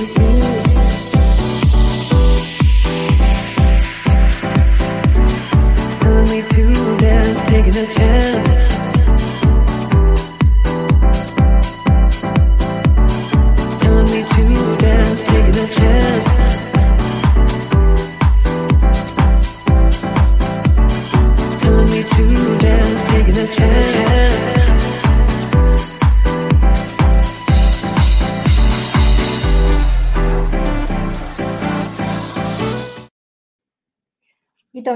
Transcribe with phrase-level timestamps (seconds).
[0.00, 0.29] you.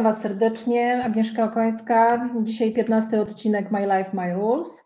[0.04, 2.30] Witam Was serdecznie, Agnieszka Okońska.
[2.42, 4.82] Dzisiaj 15 odcinek My Life, My Rules.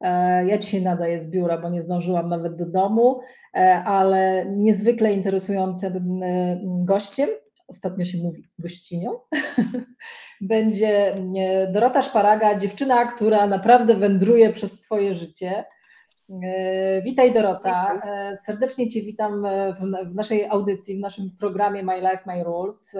[0.00, 3.20] E, ja dzisiaj nadaję z biura, bo nie zdążyłam nawet do domu,
[3.54, 7.28] e, ale niezwykle interesującym e, gościem,
[7.68, 9.10] ostatnio się mówi gościnią,
[10.40, 11.16] będzie
[11.72, 15.64] Dorota Szparaga, dziewczyna, która naprawdę wędruje przez swoje życie.
[17.04, 18.02] Witaj Dorota,
[18.46, 19.46] serdecznie Cię witam
[20.10, 22.96] w, naszej audycji, w naszym programie My Life, My Rules.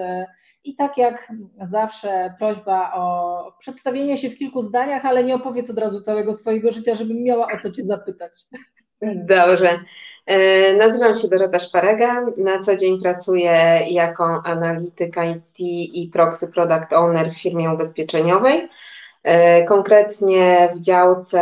[0.67, 5.79] I tak jak zawsze prośba o przedstawienie się w kilku zdaniach, ale nie opowiedz od
[5.79, 8.31] razu całego swojego życia, żebym miała o co Cię zapytać.
[9.15, 9.69] Dobrze.
[10.25, 12.25] E, nazywam się Dorota Szparega.
[12.37, 15.59] Na co dzień pracuję jako analityk IT
[15.93, 18.69] i proxy product owner w firmie ubezpieczeniowej.
[19.23, 21.41] E, konkretnie w działce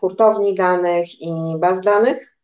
[0.00, 2.37] hurtowni danych i baz danych.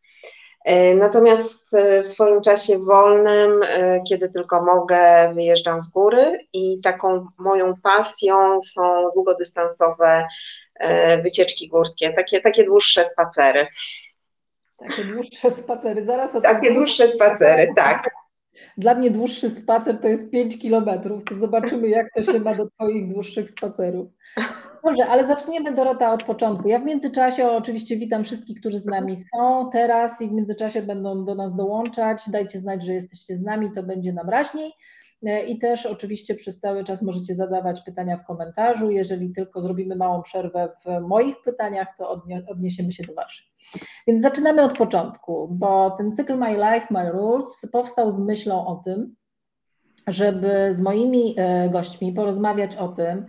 [0.65, 6.79] E, natomiast e, w swoim czasie wolnym, e, kiedy tylko mogę, wyjeżdżam w góry i
[6.83, 10.27] taką moją pasją są długodystansowe
[11.23, 13.67] wycieczki górskie, takie, takie dłuższe spacery.
[14.77, 18.09] Takie dłuższe spacery, zaraz o Takie dłuższe spacery, tak.
[18.77, 22.69] Dla mnie dłuższy spacer to jest 5 kilometrów, to zobaczymy jak to się ma do
[22.69, 24.07] Twoich dłuższych spacerów.
[24.85, 26.67] Dobrze, ale zaczniemy Dorota od początku.
[26.67, 31.25] Ja w międzyczasie oczywiście witam wszystkich, którzy z nami są teraz i w międzyczasie będą
[31.25, 32.29] do nas dołączać.
[32.29, 34.73] Dajcie znać, że jesteście z nami, to będzie nam raźniej.
[35.25, 38.89] E, I też oczywiście przez cały czas możecie zadawać pytania w komentarzu.
[38.91, 43.45] Jeżeli tylko zrobimy małą przerwę w moich pytaniach, to odniesiemy się do Waszych.
[44.07, 48.75] Więc zaczynamy od początku, bo ten cykl My Life, My Rules powstał z myślą o
[48.75, 49.15] tym,
[50.07, 53.25] żeby z moimi e, gośćmi porozmawiać o tym,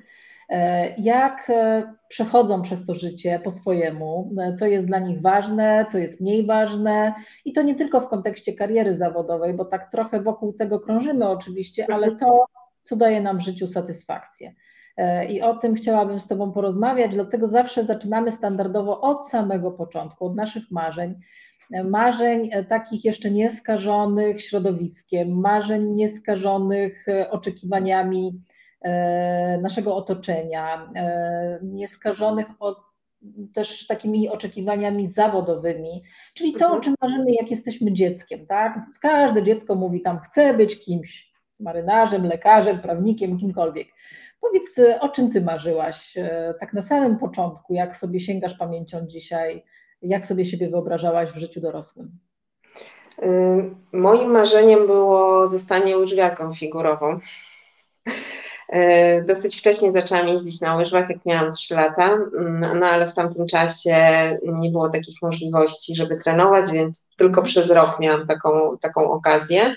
[0.99, 5.99] jak e, przechodzą przez to życie po swojemu, e, co jest dla nich ważne, co
[5.99, 7.15] jest mniej ważne
[7.45, 11.87] i to nie tylko w kontekście kariery zawodowej, bo tak trochę wokół tego krążymy oczywiście,
[11.93, 12.47] ale to,
[12.83, 14.55] co daje nam w życiu satysfakcję.
[15.29, 20.37] I o tym chciałabym z Tobą porozmawiać, dlatego zawsze zaczynamy standardowo od samego początku, od
[20.37, 21.15] naszych marzeń.
[21.85, 28.56] Marzeń takich jeszcze nieskażonych środowiskiem, marzeń nieskażonych oczekiwaniami E,
[29.63, 32.79] naszego otoczenia, e, nieskażonych od,
[33.55, 36.03] też takimi oczekiwaniami zawodowymi,
[36.35, 36.83] czyli to, o mhm.
[36.83, 38.79] czym marzymy, jak jesteśmy dzieckiem, tak?
[39.01, 43.89] Każde dziecko mówi tam, chcę być kimś, marynarzem, lekarzem, prawnikiem, kimkolwiek.
[44.41, 49.65] Powiedz, o czym ty marzyłaś e, tak na samym początku, jak sobie sięgasz pamięcią dzisiaj,
[50.03, 52.19] jak sobie siebie wyobrażałaś w życiu dorosłym?
[53.93, 57.19] Moim marzeniem było zostanie łyżwiarką figurową.
[58.69, 63.15] E, dosyć wcześnie zaczęłam jeździć na łyżwach, jak miałam 3 lata, mm, no ale w
[63.15, 63.97] tamtym czasie
[64.43, 68.51] nie było takich możliwości, żeby trenować, więc tylko przez rok miałam taką,
[68.81, 69.77] taką okazję.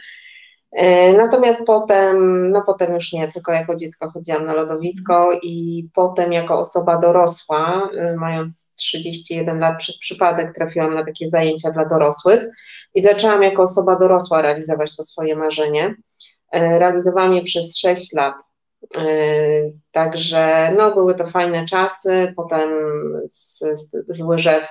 [0.72, 6.34] E, natomiast potem, no potem już nie, tylko jako dziecko chodziłam na lodowisko i potem
[6.34, 12.46] jako osoba dorosła, e, mając 31 lat, przez przypadek trafiłam na takie zajęcia dla dorosłych
[12.96, 15.96] i zaczęłam jako osoba dorosła realizować to swoje marzenie.
[16.54, 18.49] Realizowałam je przez 6 lat.
[18.98, 19.04] E,
[19.92, 22.34] także no, były to fajne czasy.
[22.36, 22.70] Potem
[23.28, 24.68] z, z, z łyżew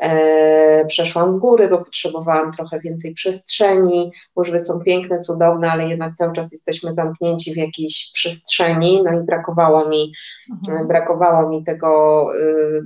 [0.00, 4.12] e, przeszłam w góry, bo potrzebowałam trochę więcej przestrzeni.
[4.36, 9.02] Łyżwy są piękne, cudowne, ale jednak cały czas jesteśmy zamknięci w jakiejś przestrzeni.
[9.04, 10.12] No i brakowało mi,
[10.50, 10.88] mhm.
[10.88, 12.28] brakowało mi tego.
[12.36, 12.82] Y,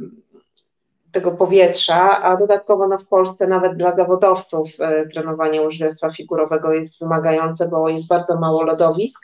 [1.13, 7.01] tego powietrza, a dodatkowo no, w Polsce nawet dla zawodowców y, trenowanie łyżwiarstwa figurowego jest
[7.01, 9.21] wymagające, bo jest bardzo mało lodowisk,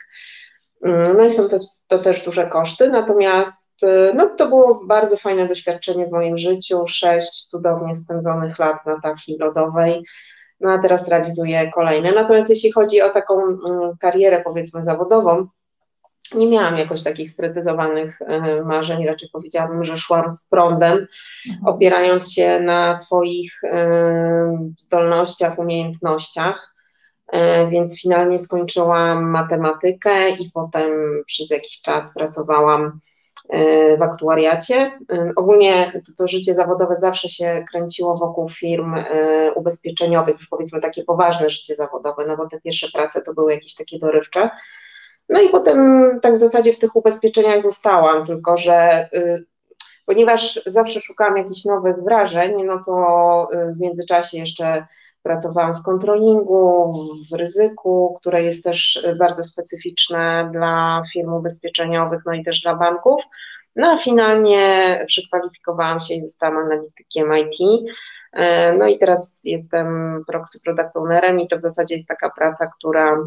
[1.15, 1.57] no i są to,
[1.87, 6.87] to też duże koszty, natomiast y, no, to było bardzo fajne doświadczenie w moim życiu,
[6.87, 10.03] sześć cudownie spędzonych lat na tafli lodowej,
[10.59, 12.11] no a teraz realizuję kolejne.
[12.11, 15.47] Natomiast jeśli chodzi o taką mm, karierę powiedzmy zawodową,
[16.33, 21.07] nie miałam jakoś takich sprecyzowanych y, marzeń, raczej powiedziałabym, że szłam z prądem,
[21.49, 21.65] mhm.
[21.65, 23.69] opierając się na swoich y,
[24.77, 26.74] zdolnościach, umiejętnościach.
[27.27, 30.91] E, więc finalnie skończyłam matematykę i potem
[31.25, 32.99] przez jakiś czas pracowałam
[33.97, 34.99] w aktuariacie.
[35.35, 38.95] Ogólnie to, to, życie zawodowe zawsze się kręciło wokół firm
[39.55, 43.75] ubezpieczeniowych, już powiedzmy takie poważne życie zawodowe, no bo te pierwsze prace to były jakieś
[43.75, 44.49] takie dorywcze.
[45.29, 49.45] No i potem tak w zasadzie w tych ubezpieczeniach zostałam, tylko że y,
[50.05, 54.87] ponieważ zawsze szukałam jakichś nowych wrażeń, no to y, w międzyczasie jeszcze
[55.25, 56.93] pracowałam w kontrolingu,
[57.31, 63.23] w ryzyku, które jest też bardzo specyficzne dla firm ubezpieczeniowych, no i też dla banków.
[63.75, 67.59] No a finalnie przekwalifikowałam się i zostałam analitykiem IT.
[67.59, 72.71] Y, no i teraz jestem proxy product ownerem i to w zasadzie jest taka praca,
[72.77, 73.17] która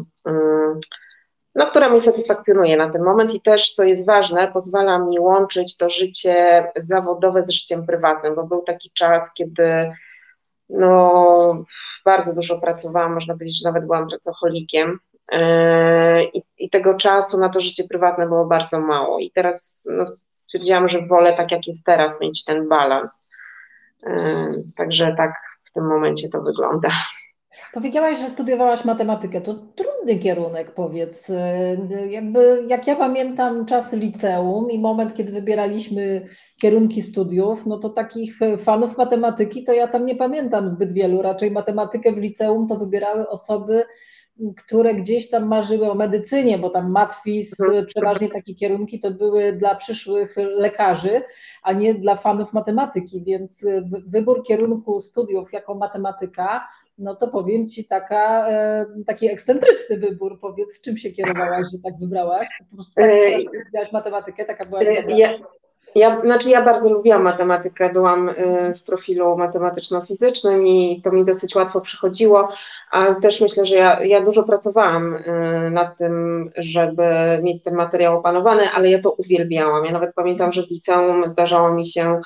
[1.55, 5.77] no, która mnie satysfakcjonuje na ten moment i też, co jest ważne, pozwala mi łączyć
[5.77, 9.91] to życie zawodowe z życiem prywatnym, bo był taki czas, kiedy
[10.69, 11.63] no,
[12.05, 14.99] bardzo dużo pracowałam, można powiedzieć, że nawet byłam pracocholikiem
[15.31, 15.39] yy,
[16.33, 20.89] i, i tego czasu na to życie prywatne było bardzo mało i teraz no, stwierdziłam,
[20.89, 23.31] że wolę tak jak jest teraz mieć ten balans.
[24.03, 25.33] Yy, także tak
[25.69, 26.91] w tym momencie to wygląda.
[27.73, 29.41] Powiedziałaś, że studiowałaś matematykę.
[29.41, 31.31] To trudny kierunek, powiedz.
[32.09, 36.27] Jakby, jak ja pamiętam czasy liceum i moment, kiedy wybieraliśmy
[36.61, 41.21] kierunki studiów, no to takich fanów matematyki to ja tam nie pamiętam zbyt wielu.
[41.21, 43.83] Raczej matematykę w liceum to wybierały osoby,
[44.57, 47.85] które gdzieś tam marzyły o medycynie, bo tam matwis, mhm.
[47.85, 51.21] przeważnie takie kierunki to były dla przyszłych lekarzy,
[51.63, 53.65] a nie dla fanów matematyki, więc
[54.07, 56.67] wybór kierunku studiów jako matematyka
[56.99, 60.39] no to powiem Ci taka, e, taki ekscentryczny wybór.
[60.39, 62.47] Powiedz, czym się kierowałaś, że tak wybrałaś?
[62.69, 63.01] Po prostu
[63.73, 65.39] tak matematykę, taka była e, ja,
[65.95, 68.33] ja, znaczy ja bardzo lubiłam matematykę, byłam e,
[68.73, 72.49] w profilu matematyczno-fizycznym i to mi dosyć łatwo przychodziło,
[72.91, 75.15] a też myślę, że ja, ja dużo pracowałam
[75.71, 77.03] nad tym, żeby
[77.43, 79.85] mieć ten materiał opanowany, ale ja to uwielbiałam.
[79.85, 82.21] Ja nawet pamiętam, że w liceum zdarzało mi się E,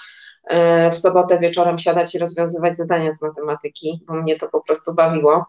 [0.92, 5.46] w sobotę wieczorem siadać i rozwiązywać zadania z matematyki, bo mnie to po prostu bawiło.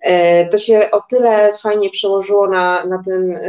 [0.00, 3.40] E, to się o tyle fajnie przełożyło na, na ten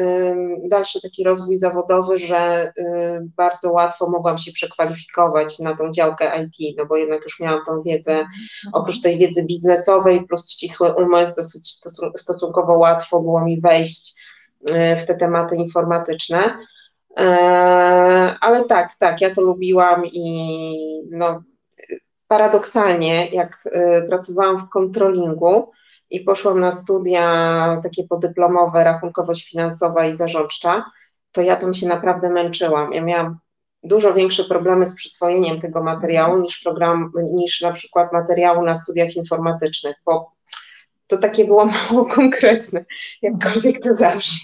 [0.64, 2.72] dalszy taki rozwój zawodowy, że
[3.20, 7.82] bardzo łatwo mogłam się przekwalifikować na tą działkę IT, no bo jednak już miałam tą
[7.82, 8.26] wiedzę,
[8.74, 11.70] oprócz tej wiedzy biznesowej plus ścisły umysł, dosyć
[12.16, 14.22] stosunkowo łatwo było mi wejść
[14.72, 16.58] e, w te tematy informatyczne.
[17.18, 17.25] E,
[18.42, 21.44] ale tak, tak, ja to lubiłam i no,
[22.28, 25.72] paradoksalnie, jak e, pracowałam w kontrolingu
[26.10, 30.86] i poszłam na studia takie podyplomowe, rachunkowość finansowa i zarządcza,
[31.31, 32.94] to ja tam się naprawdę męczyłam.
[32.94, 33.38] Ja miałam
[33.84, 39.16] dużo większe problemy z przyswojeniem tego materiału niż, program, niż na przykład materiału na studiach
[39.16, 40.31] informatycznych, bo
[41.08, 42.86] to takie było mało konkretne,
[43.22, 44.36] jakkolwiek to zawsze.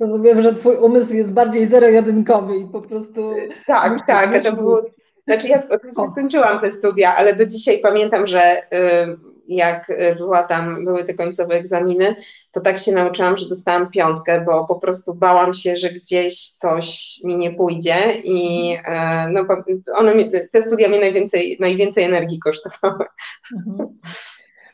[0.00, 3.34] Rozumiem, że twój umysł jest bardziej zero-jedynkowy i po prostu...
[3.66, 4.82] Tak, tak, to było...
[5.28, 8.66] Znaczy ja oczywiście skończyłam te studia, ale do dzisiaj pamiętam, że y,
[9.48, 12.16] jak była tam, były te końcowe egzaminy,
[12.52, 17.20] to tak się nauczyłam, że dostałam piątkę, bo po prostu bałam się, że gdzieś coś
[17.24, 19.46] mi nie pójdzie i e, no,
[19.94, 20.12] one,
[20.52, 23.04] te studia mi najwięcej, najwięcej energii kosztowały.
[23.56, 23.98] Mhm.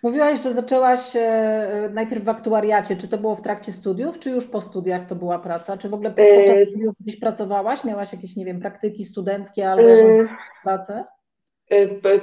[0.04, 2.96] Mówiłaś, że zaczęłaś e, najpierw w aktuariacie.
[2.96, 5.76] Czy to było w trakcie studiów, czy już po studiach to była praca?
[5.76, 7.84] Czy w ogóle podczas e, studiów gdzieś pracowałaś?
[7.84, 10.28] Miałaś jakieś, nie wiem, praktyki studenckie albo e,
[10.64, 11.04] pracę?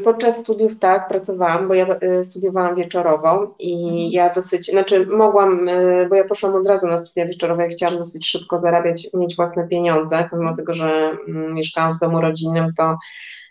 [0.04, 1.86] Podczas studiów tak, pracowałam, bo ja
[2.24, 4.12] studiowałam wieczorowo i mhm.
[4.12, 5.70] ja dosyć, znaczy mogłam,
[6.10, 9.67] bo ja poszłam od razu na studia wieczorowe, ja chciałam dosyć szybko zarabiać, mieć własne
[9.67, 12.98] pieniądze, pomimo tego, że mm, mieszkałam w domu rodzinnym, to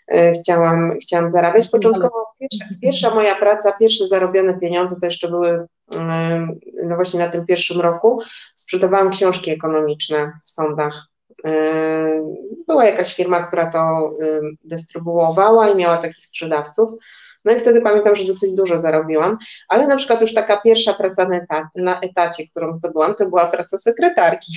[0.33, 1.67] chciałam, chciałam zarabiać.
[1.67, 6.47] Początkowo pierwsza, pierwsza moja praca, pierwsze zarobione pieniądze to jeszcze były e,
[6.83, 8.21] no właśnie na tym pierwszym roku.
[8.55, 11.07] Sprzedawałam książki ekonomiczne w sądach.
[11.45, 11.51] E,
[12.67, 14.11] była jakaś firma, która to
[14.63, 16.89] dystrybuowała i miała takich sprzedawców.
[17.45, 19.37] No i wtedy pamiętam, że dosyć dużo zarobiłam,
[19.69, 23.77] ale na przykład już taka pierwsza praca na, na etacie, którą zdobyłam, to była praca
[23.77, 24.51] sekretarki.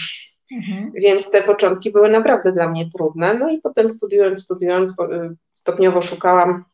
[0.52, 0.92] Mhm.
[0.94, 3.34] Więc te początki były naprawdę dla mnie trudne.
[3.34, 4.94] No i potem studiując, studiując, y,
[5.54, 6.64] stopniowo szukałam,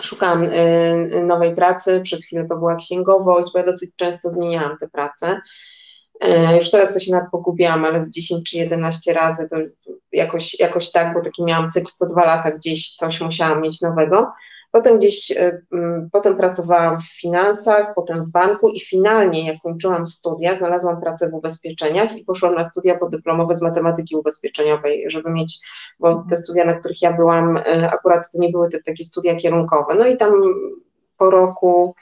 [0.00, 2.00] szukałam y, nowej pracy.
[2.04, 5.40] Przez chwilę to była księgowość, bo ja dosyć często zmieniałam te prace.
[6.24, 9.56] Y, już teraz to się nawet pogubiłam, ale z 10 czy 11 razy to
[10.12, 14.32] jakoś, jakoś tak, bo taki miałam cykl co dwa lata, gdzieś coś musiałam mieć nowego.
[14.72, 15.62] Potem gdzieś, e,
[16.12, 21.34] potem pracowałam w finansach, potem w banku i finalnie, jak kończyłam studia, znalazłam pracę w
[21.34, 25.60] ubezpieczeniach i poszłam na studia podyplomowe z matematyki ubezpieczeniowej, żeby mieć,
[26.00, 29.34] bo te studia, na których ja byłam, e, akurat to nie były te takie studia
[29.34, 29.94] kierunkowe.
[29.94, 30.32] No i tam
[31.18, 31.94] po roku,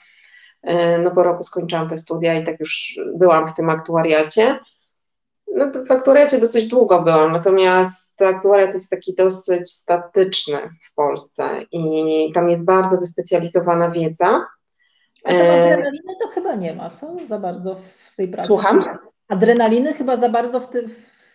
[0.63, 4.59] e, no po roku skończyłam te studia i tak już byłam w tym aktuariacie.
[5.55, 11.49] No to w aktuariacie dosyć długo byłam, natomiast aktuariat jest taki dosyć statyczny w Polsce
[11.71, 14.45] i tam jest bardzo wyspecjalizowana wiedza.
[15.25, 17.15] A adrenaliny to chyba nie ma, co?
[17.27, 17.75] Za bardzo
[18.13, 18.47] w tej pracy.
[18.47, 18.85] Słucham?
[19.27, 20.91] Adrenaliny chyba za bardzo w tym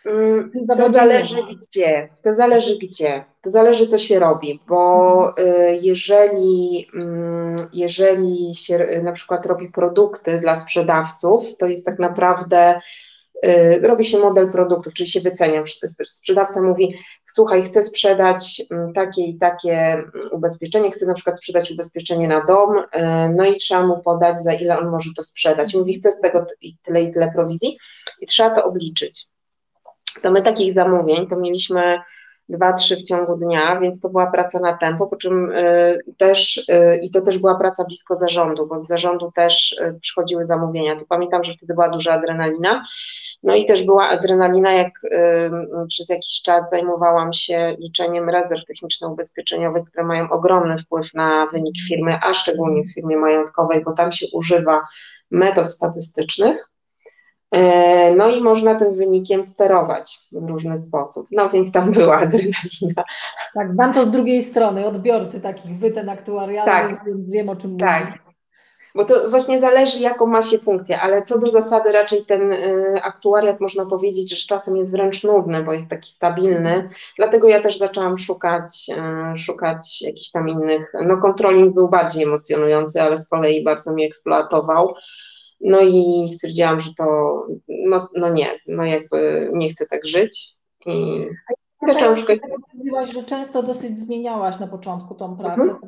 [0.06, 6.88] Mm, to zależy gdzie, to zależy gdzie, to zależy co się robi, bo y, jeżeli,
[6.94, 12.80] mm, jeżeli się y, na przykład robi produkty dla sprzedawców, to jest tak naprawdę
[13.82, 15.62] robi się model produktów, czyli się wycenia.
[16.04, 22.28] Sprzedawca mówi, słuchaj, chcę sprzedać mm, takie i takie ubezpieczenie, chcę na przykład sprzedać ubezpieczenie
[22.28, 22.82] na dom,
[23.36, 25.74] no i trzeba mu podać, za ile on może to sprzedać.
[25.74, 26.46] Mówi, chcę z tego
[26.82, 27.78] tyle i tyle prowizji
[28.20, 29.34] i trzeba to obliczyć
[30.22, 32.00] to my takich zamówień to mieliśmy
[32.48, 36.68] dwa, trzy w ciągu dnia, więc to była praca na tempo, po czym y, też
[36.68, 40.96] y, i to też była praca blisko zarządu, bo z zarządu też y, przychodziły zamówienia.
[40.96, 42.86] To pamiętam, że wtedy była duża adrenalina.
[43.44, 45.00] No i też była adrenalina, jak
[45.88, 52.18] przez jakiś czas zajmowałam się liczeniem rezerw techniczno-ubezpieczeniowych, które mają ogromny wpływ na wynik firmy,
[52.22, 54.82] a szczególnie w firmie majątkowej, bo tam się używa
[55.30, 56.70] metod statystycznych
[57.54, 61.26] E, no i można tym wynikiem sterować w różny sposób.
[61.32, 63.04] No więc tam była adrenalina.
[63.54, 67.78] Tak, mam to z drugiej strony, odbiorcy takich wycen aktuarialnych, tak, więc wiem o czym
[67.78, 68.04] tak.
[68.06, 68.23] mówię.
[68.94, 73.02] Bo to właśnie zależy, jaką ma się funkcję, ale co do zasady raczej ten y,
[73.02, 76.90] aktuariat można powiedzieć, że czasem jest wręcz nudny, bo jest taki stabilny.
[77.16, 78.86] Dlatego ja też zaczęłam szukać,
[79.32, 80.92] y, szukać jakichś tam innych.
[81.06, 84.94] No, kontroling był bardziej emocjonujący, ale z kolei bardzo mnie eksploatował.
[85.60, 87.04] No i stwierdziłam, że to,
[87.68, 90.54] no, no nie, no jakby nie chcę tak żyć.
[90.86, 91.26] I
[91.88, 92.38] zaczęłam szukać.
[92.74, 95.62] Mówiłaś, że często dosyć zmieniałaś na początku tą pracę.
[95.62, 95.78] Mhm.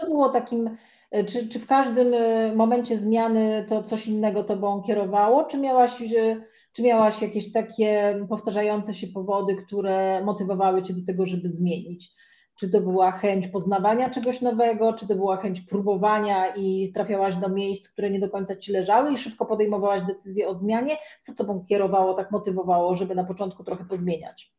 [0.00, 0.76] Co było takim,
[1.10, 6.42] czy, czy w każdym e, momencie zmiany to coś innego tobą kierowało, czy miałaś, e,
[6.72, 12.12] czy miałaś jakieś takie powtarzające się powody, które motywowały cię do tego, żeby zmienić?
[12.58, 17.48] Czy to była chęć poznawania czegoś nowego, czy to była chęć próbowania i trafiałaś do
[17.48, 20.96] miejsc, które nie do końca ci leżały i szybko podejmowałaś decyzję o zmianie?
[21.22, 24.52] Co tobą kierowało, tak motywowało, żeby na początku trochę pozmieniać?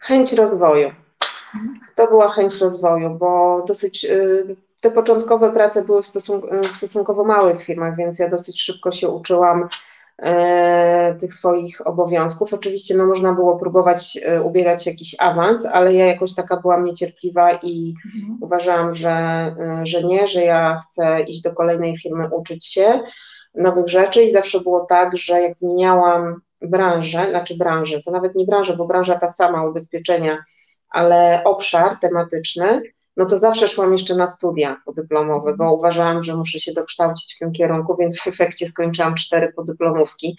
[0.00, 0.90] Chęć rozwoju.
[1.96, 7.24] To była chęć rozwoju, bo dosyć y, te początkowe prace były w, stosunku, w stosunkowo
[7.24, 9.68] małych firmach, więc ja dosyć szybko się uczyłam
[10.22, 12.54] E, tych swoich obowiązków.
[12.54, 17.52] Oczywiście no, można było próbować e, ubiegać jakiś awans, ale ja jakoś taka byłam niecierpliwa
[17.52, 18.38] i mhm.
[18.40, 23.00] uważałam, że, e, że nie, że ja chcę iść do kolejnej firmy, uczyć się
[23.54, 28.44] nowych rzeczy i zawsze było tak, że jak zmieniałam branżę, znaczy branżę, to nawet nie
[28.44, 30.44] branżę, bo branża ta sama, ubezpieczenia,
[30.90, 32.82] ale obszar tematyczny,
[33.16, 37.38] no to zawsze szłam jeszcze na studia podyplomowe, bo uważałam, że muszę się dokształcić w
[37.38, 40.36] tym kierunku, więc w efekcie skończyłam cztery podyplomówki,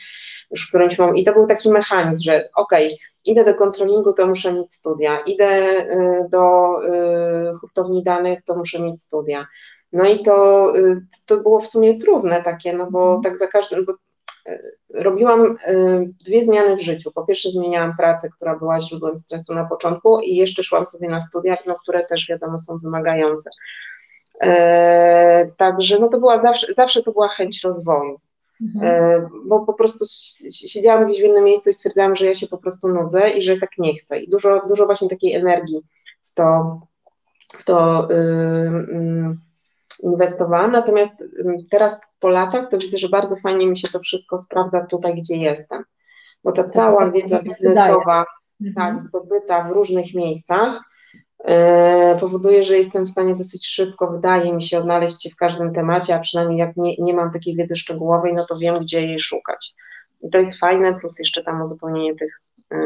[0.52, 4.14] już w którymś mam, i to był taki mechanizm, że okej, okay, idę do kontrolingu,
[4.14, 9.48] to muszę mieć studia, idę y, do y, hurtowni danych, to muszę mieć studia.
[9.92, 13.22] No i to, y, to było w sumie trudne takie, no bo mhm.
[13.22, 13.86] tak za każdym,
[14.94, 17.12] robiłam y, dwie zmiany w życiu.
[17.12, 21.22] Po pierwsze zmieniałam pracę, która była źródłem stresu na początku i jeszcze szłam sobie na
[21.22, 23.50] studia, no, które też wiadomo są wymagające.
[24.42, 28.20] E, także no to była zawsze, zawsze to była chęć rozwoju.
[28.62, 28.86] Mhm.
[28.86, 30.06] E, bo po prostu
[30.52, 33.58] siedziałam gdzieś w innym miejscu i stwierdzałam, że ja się po prostu nudzę i że
[33.58, 34.20] tak nie chcę.
[34.20, 35.82] I dużo, dużo właśnie takiej energii
[36.22, 36.80] w to,
[37.58, 39.38] w to yy,
[40.04, 41.24] inwestowałam, natomiast
[41.70, 45.38] teraz po latach to widzę, że bardzo fajnie mi się to wszystko sprawdza tutaj, gdzie
[45.38, 45.84] jestem,
[46.44, 48.26] bo ta cała tak, wiedza biznesowa,
[48.76, 49.00] tak, mhm.
[49.00, 50.82] zdobyta w różnych miejscach,
[51.44, 55.74] e, powoduje, że jestem w stanie dosyć szybko, wydaje mi się, odnaleźć się w każdym
[55.74, 59.20] temacie, a przynajmniej jak nie, nie mam takiej wiedzy szczegółowej, no to wiem, gdzie jej
[59.20, 59.74] szukać.
[60.22, 62.42] I to jest fajne, plus jeszcze tam uzupełnienie tych
[62.74, 62.78] y,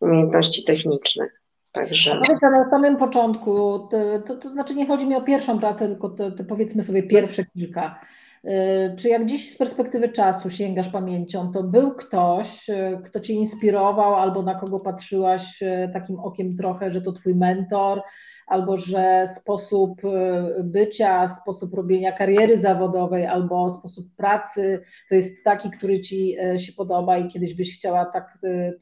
[0.00, 1.40] umiejętności technicznych.
[1.72, 2.20] Także...
[2.26, 6.08] Powiedz, na samym początku, to, to, to, znaczy nie chodzi mi o pierwszą pracę, tylko
[6.08, 8.00] te, te powiedzmy sobie pierwsze kilka.
[8.44, 13.34] Y, czy jak dziś z perspektywy czasu sięgasz pamięcią, to był ktoś, y, kto cię
[13.34, 18.02] inspirował albo na kogo patrzyłaś y, takim okiem trochę, że to twój mentor,
[18.48, 25.70] albo że sposób e, bycia, sposób robienia kariery zawodowej, albo sposób pracy to jest taki,
[25.70, 28.72] który ci e, się podoba i kiedyś byś chciała tak, e,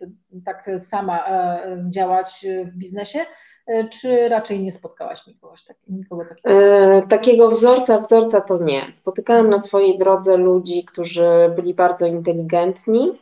[0.44, 1.24] tak sama
[1.90, 3.18] działać w biznesie?
[3.90, 7.06] Czy raczej nie spotkałaś nikogoś, nikogo takiego?
[7.08, 8.92] takiego wzorca, wzorca to nie.
[8.92, 13.12] Spotykałam na swojej drodze ludzi, którzy byli bardzo inteligentni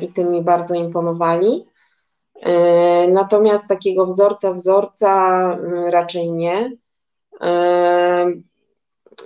[0.00, 1.69] i tymi bardzo imponowali.
[2.40, 5.12] E, natomiast takiego wzorca, wzorca
[5.52, 6.72] mm, raczej nie.
[7.40, 8.32] E,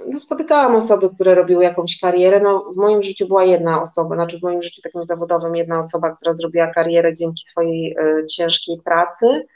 [0.07, 2.41] no spotykałam osoby, które robiły jakąś karierę.
[2.41, 6.17] No, w moim życiu była jedna osoba, znaczy w moim życiu takim zawodowym jedna osoba,
[6.17, 9.47] która zrobiła karierę dzięki swojej y, ciężkiej pracy.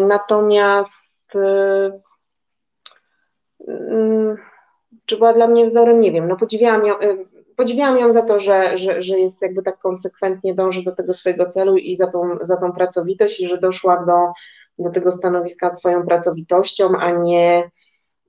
[0.00, 2.00] Natomiast y,
[5.06, 6.94] czy była dla mnie wzorem, nie wiem, no podziwiałam ją,
[7.58, 11.46] podziwiałam ją za to, że, że, że jest jakby tak konsekwentnie dąży do tego swojego
[11.46, 14.32] celu i za tą, za tą pracowitość i że doszła do,
[14.84, 17.70] do tego stanowiska swoją pracowitością, a nie,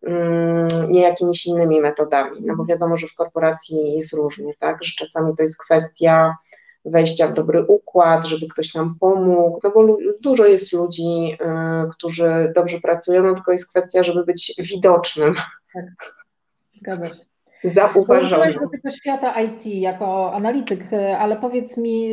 [0.03, 2.37] mm, nie jakimiś innymi metodami.
[2.41, 6.35] No bo wiadomo, że w korporacji jest różnie, tak, że czasami to jest kwestia
[6.85, 11.37] wejścia w dobry układ, żeby ktoś nam pomógł, no bo dużo jest ludzi,
[11.85, 15.33] y, którzy dobrze pracują, no tylko jest kwestia, żeby być widocznym.
[15.73, 16.15] Tak,
[16.75, 17.28] zgadza się
[17.63, 18.53] zauważone.
[18.53, 20.83] do tego świata IT jako analityk,
[21.19, 22.11] ale powiedz mi,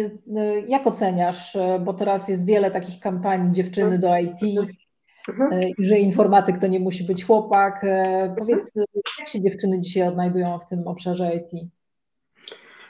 [0.66, 4.68] jak oceniasz, bo teraz jest wiele takich kampanii dziewczyny do IT,
[5.28, 5.62] mhm.
[5.78, 7.86] że informatyk to nie musi być chłopak.
[8.38, 8.72] Powiedz,
[9.18, 11.70] jak się dziewczyny dzisiaj odnajdują w tym obszarze IT?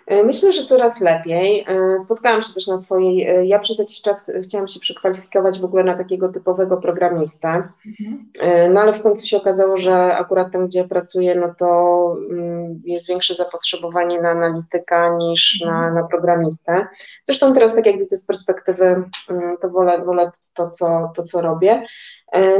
[0.07, 1.65] E, myślę, że coraz lepiej.
[1.69, 3.29] E, spotkałam się też na swojej.
[3.29, 8.73] E, ja przez jakiś czas chciałam się przekwalifikować w ogóle na takiego typowego programistę, mhm.
[8.73, 13.09] no ale w końcu się okazało, że akurat tam, gdzie pracuję, no to mm, jest
[13.09, 15.95] większe zapotrzebowanie na analityka niż mhm.
[15.95, 16.87] na, na programistę.
[17.25, 18.85] Zresztą teraz, tak jak widzę z perspektywy,
[19.31, 21.83] mm, to wolę, wolę to, co, to, co robię.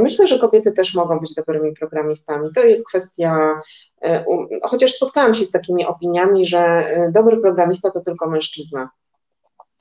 [0.01, 2.49] Myślę, że kobiety też mogą być dobrymi programistami.
[2.53, 3.61] To jest kwestia
[4.01, 4.25] E,
[4.63, 8.89] chociaż spotkałam się z takimi opiniami, że e, dobry programista to tylko mężczyzna.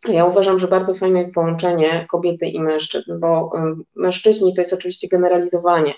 [0.09, 4.73] Ja uważam, że bardzo fajne jest połączenie kobiety i mężczyzn, bo e, mężczyźni to jest
[4.73, 5.95] oczywiście generalizowanie.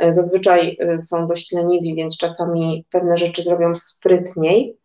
[0.00, 0.78] Zazwyczaj
[1.08, 4.76] są dość leniwi, więc czasami pewne rzeczy zrobią sprytniej,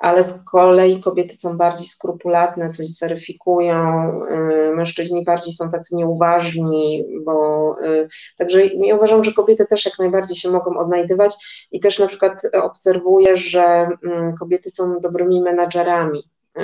[0.00, 7.04] ale z kolei kobiety są bardziej skrupulatne, coś zweryfikują, y, mężczyźni bardziej są tacy nieuważni,
[7.24, 11.34] bo y, także ja uważam, że kobiety też jak najbardziej się mogą odnajdywać
[11.72, 16.62] i też na przykład obserwuję, że mm, kobiety są dobrymi menadżerami, y,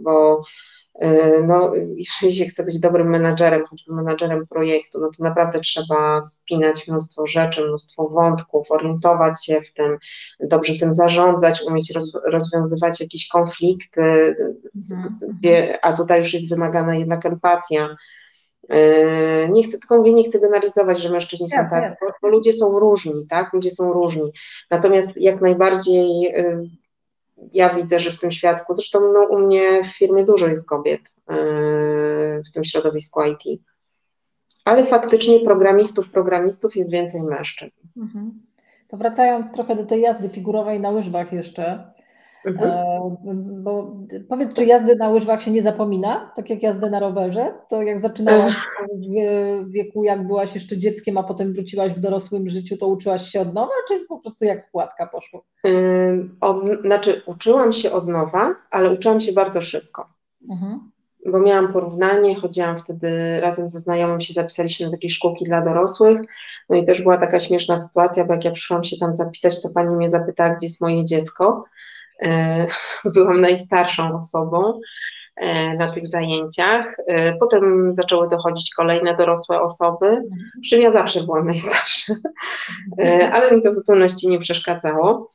[0.00, 0.42] bo
[1.46, 6.88] no, jeżeli się chce być dobrym menadżerem, choćby menadżerem projektu, no to naprawdę trzeba spinać
[6.88, 9.98] mnóstwo rzeczy, mnóstwo wątków, orientować się w tym,
[10.40, 14.36] dobrze tym zarządzać, umieć roz, rozwiązywać jakieś konflikty,
[14.76, 15.14] mhm.
[15.40, 17.96] gdzie, a tutaj już jest wymagana jednak empatia.
[18.68, 22.52] E, nie chcę, tylko mówię, nie chcę generalizować, że mężczyźni są tacy, bo, bo ludzie
[22.52, 23.52] są różni, tak?
[23.52, 24.32] Ludzie są różni.
[24.70, 26.70] Natomiast jak najbardziej y,
[27.52, 31.00] ja widzę, że w tym świadku, zresztą no, u mnie w firmie dużo jest kobiet
[31.28, 33.60] yy, w tym środowisku IT,
[34.64, 37.80] ale faktycznie programistów, programistów jest więcej mężczyzn.
[37.96, 38.42] Mhm.
[38.88, 41.93] To wracając trochę do tej jazdy figurowej na łyżwach jeszcze,
[43.62, 43.96] bo
[44.28, 47.54] powiedz, czy jazdy na łyżwach się nie zapomina, tak jak jazdę na rowerze?
[47.68, 48.54] To jak zaczynałaś
[49.62, 53.40] w wieku, jak byłaś jeszcze dzieckiem, a potem wróciłaś w dorosłym życiu, to uczyłaś się
[53.40, 55.44] od nowa, czy po prostu jak składka poszło?
[56.40, 60.08] Od, znaczy, uczyłam się od nowa, ale uczyłam się bardzo szybko.
[60.50, 60.90] Mhm.
[61.26, 66.20] Bo miałam porównanie, chodziłam wtedy razem ze znajomym się zapisaliśmy do takiej szkółki dla dorosłych.
[66.68, 69.68] No i też była taka śmieszna sytuacja, bo jak ja przyszłam się tam zapisać, to
[69.74, 71.64] pani mnie zapytała, gdzie jest moje dziecko.
[72.22, 72.66] E,
[73.14, 74.80] byłam najstarszą osobą
[75.36, 76.96] e, na tych zajęciach.
[77.06, 80.22] E, potem zaczęły dochodzić kolejne dorosłe osoby,
[80.62, 82.12] przy czym ja zawsze byłam najstarsza,
[83.32, 85.30] ale mi to w zupełności nie przeszkadzało.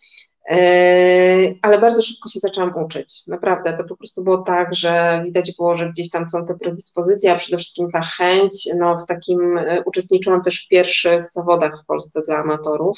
[1.61, 3.27] Ale bardzo szybko się zaczęłam uczyć.
[3.27, 7.31] Naprawdę, to po prostu było tak, że widać było, że gdzieś tam są te predyspozycje,
[7.33, 8.69] a przede wszystkim ta chęć.
[8.77, 12.97] No, w takim uczestniczyłam też w pierwszych zawodach w Polsce dla amatorów.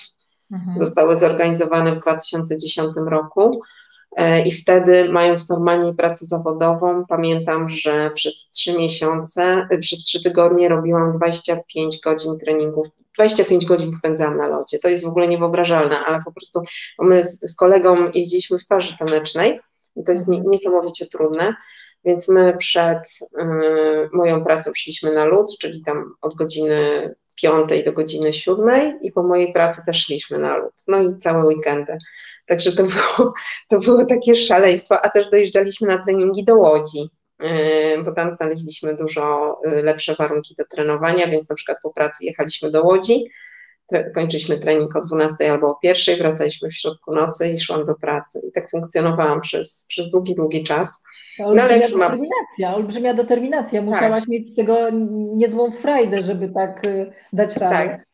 [0.51, 0.79] Mhm.
[0.79, 3.61] Zostały zorganizowane w 2010 roku.
[4.15, 10.23] E, I wtedy, mając normalnie pracę zawodową, pamiętam, że przez trzy miesiące, e, przez trzy
[10.23, 12.87] tygodnie robiłam 25 godzin treningów.
[13.17, 14.79] 25 godzin spędzałam na locie.
[14.79, 16.61] To jest w ogóle niewyobrażalne, ale po prostu
[16.99, 19.59] my z, z kolegą jeździliśmy w parze tanecznej
[19.95, 21.55] i to jest niesamowicie trudne.
[22.05, 27.93] Więc my przed y, moją pracą szliśmy na lód, czyli tam od godziny 5 do
[27.93, 30.73] godziny 7 i po mojej pracy też szliśmy na lód.
[30.87, 31.97] No i całe weekendy.
[32.45, 33.33] Także to było,
[33.69, 38.95] to było takie szaleństwo, a też dojeżdżaliśmy na treningi do Łodzi, yy, bo tam znaleźliśmy
[38.95, 43.25] dużo yy, lepsze warunki do trenowania, więc na przykład po pracy jechaliśmy do Łodzi,
[44.15, 48.41] kończyliśmy trening o 12 albo o 1, wracaliśmy w środku nocy i szłam do pracy.
[48.47, 51.03] I tak funkcjonowałam przez, przez długi, długi czas.
[51.37, 53.81] To olbrzymia no, determinacja, olbrzymia determinacja.
[53.81, 54.29] Musiałaś tak.
[54.29, 54.77] mieć z tego
[55.35, 57.75] niezłą frajdę, żeby tak y, dać radę.
[57.75, 58.05] Tak.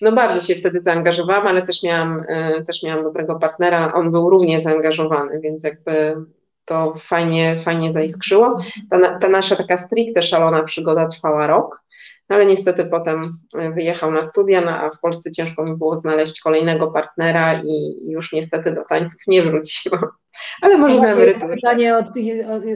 [0.00, 4.30] No bardzo się wtedy zaangażowałam, ale też miałam, y, też miałam dobrego partnera, on był
[4.30, 6.16] równie zaangażowany, więc jakby
[6.64, 8.60] to fajnie, fajnie zaiskrzyło.
[8.90, 13.38] Ta, ta nasza taka stricte szalona przygoda trwała rok, no ale niestety potem
[13.74, 18.32] wyjechał na studia, no, a w Polsce ciężko mi było znaleźć kolejnego partnera i już
[18.32, 20.02] niestety do tańców nie wróciłam.
[20.62, 21.54] Ale może na emeryturę.
[21.54, 22.06] Pytanie od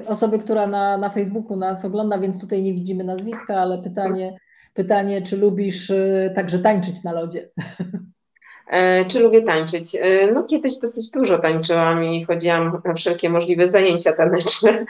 [0.07, 4.39] osoby, która na, na Facebooku nas ogląda, więc tutaj nie widzimy nazwiska, ale pytanie,
[4.75, 7.49] pytanie czy lubisz y, także tańczyć na lodzie?
[8.71, 9.95] E, czy lubię tańczyć?
[9.95, 14.85] E, no kiedyś dosyć dużo tańczyłam i chodziłam na wszelkie możliwe zajęcia taneczne.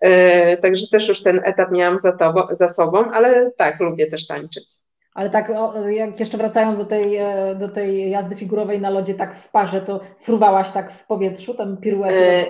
[0.00, 4.26] E, także też już ten etap miałam za, to, za sobą, ale tak, lubię też
[4.26, 4.74] tańczyć.
[5.14, 5.52] Ale tak,
[5.88, 7.18] jak jeszcze wracając do tej,
[7.58, 11.76] do tej jazdy figurowej na lodzie, tak w parze, to fruwałaś tak w powietrzu, tam
[11.76, 12.44] piruety?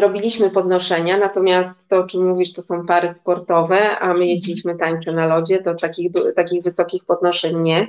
[0.00, 4.28] Robiliśmy podnoszenia, natomiast to, o czym mówisz, to są pary sportowe, a my mhm.
[4.28, 7.86] jeździliśmy tańce na lodzie, to takich, takich wysokich podnoszeń nie.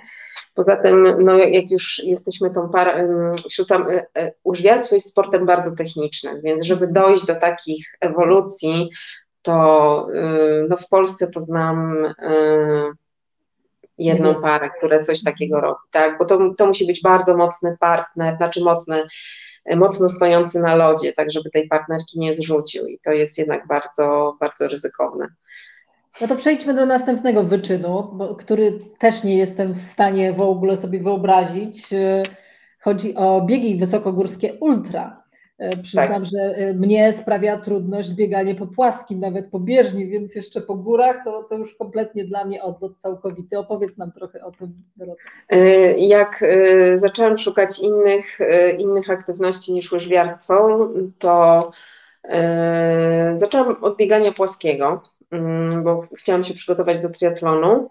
[0.53, 2.91] Poza tym, no, jak już jesteśmy tą parą,
[3.49, 3.87] wśród tam,
[4.45, 8.89] łyżwiarstwo jest sportem bardzo technicznym, więc żeby dojść do takich ewolucji,
[9.41, 10.07] to
[10.69, 12.05] no, w Polsce to znam
[13.97, 14.43] jedną mhm.
[14.43, 16.17] parę, które coś takiego robi, tak?
[16.17, 19.03] Bo to, to musi być bardzo mocny partner, znaczy mocny,
[19.75, 24.37] mocno stojący na lodzie, tak żeby tej partnerki nie zrzucił i to jest jednak bardzo,
[24.39, 25.27] bardzo ryzykowne.
[26.21, 30.77] No to przejdźmy do następnego wyczynu, bo, który też nie jestem w stanie w ogóle
[30.77, 31.87] sobie wyobrazić.
[32.79, 35.21] Chodzi o biegi wysokogórskie ultra.
[35.61, 36.25] E, przyznam, tak.
[36.25, 41.23] że e, mnie sprawia trudność bieganie po płaskim, nawet po bieżni, więc jeszcze po górach
[41.23, 43.57] to, to już kompletnie dla mnie odlot całkowity.
[43.57, 44.73] Opowiedz nam trochę o tym.
[45.49, 45.57] E,
[45.97, 46.43] jak
[46.95, 48.39] zaczęłam szukać innych,
[48.77, 51.71] innych aktywności niż łyżwiarstwo, to
[53.35, 55.01] zaczęłam od biegania płaskiego,
[55.83, 57.89] bo chciałam się przygotować do triatlonu.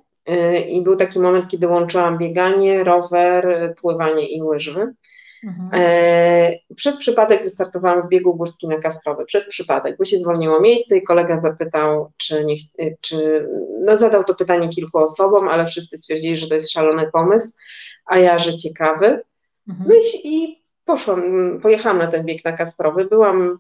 [0.69, 4.95] I był taki moment, kiedy łączyłam bieganie, rower, pływanie i łyżwy.
[5.45, 5.71] Mhm.
[5.73, 10.97] E, przez przypadek wystartowałam w biegu górskim na Kasprowy, przez przypadek, bo się zwolniło miejsce
[10.97, 12.57] i kolega zapytał, czy, nie,
[13.01, 13.49] czy
[13.85, 17.57] no zadał to pytanie kilku osobom, ale wszyscy stwierdzili, że to jest szalony pomysł,
[18.07, 19.23] a ja, że ciekawy.
[19.69, 19.89] Mhm.
[19.89, 21.23] No i, i poszłam,
[21.63, 23.59] pojechałam na ten bieg na Kasprowy, byłam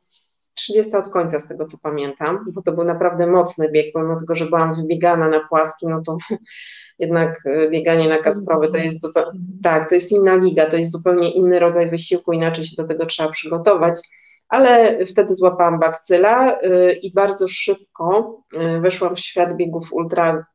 [0.61, 4.35] 30 od końca z tego co pamiętam, bo to był naprawdę mocny bieg, pomimo tego,
[4.35, 6.16] że byłam wybiegana na płaskim, no to
[6.99, 10.92] jednak e, bieganie na Kasprowy to jest zupełnie, tak, to jest inna liga, to jest
[10.92, 13.99] zupełnie inny rodzaj wysiłku, inaczej się do tego trzeba przygotować,
[14.49, 20.46] ale wtedy złapałam bakcyla e, i bardzo szybko e, weszłam w świat biegów ultra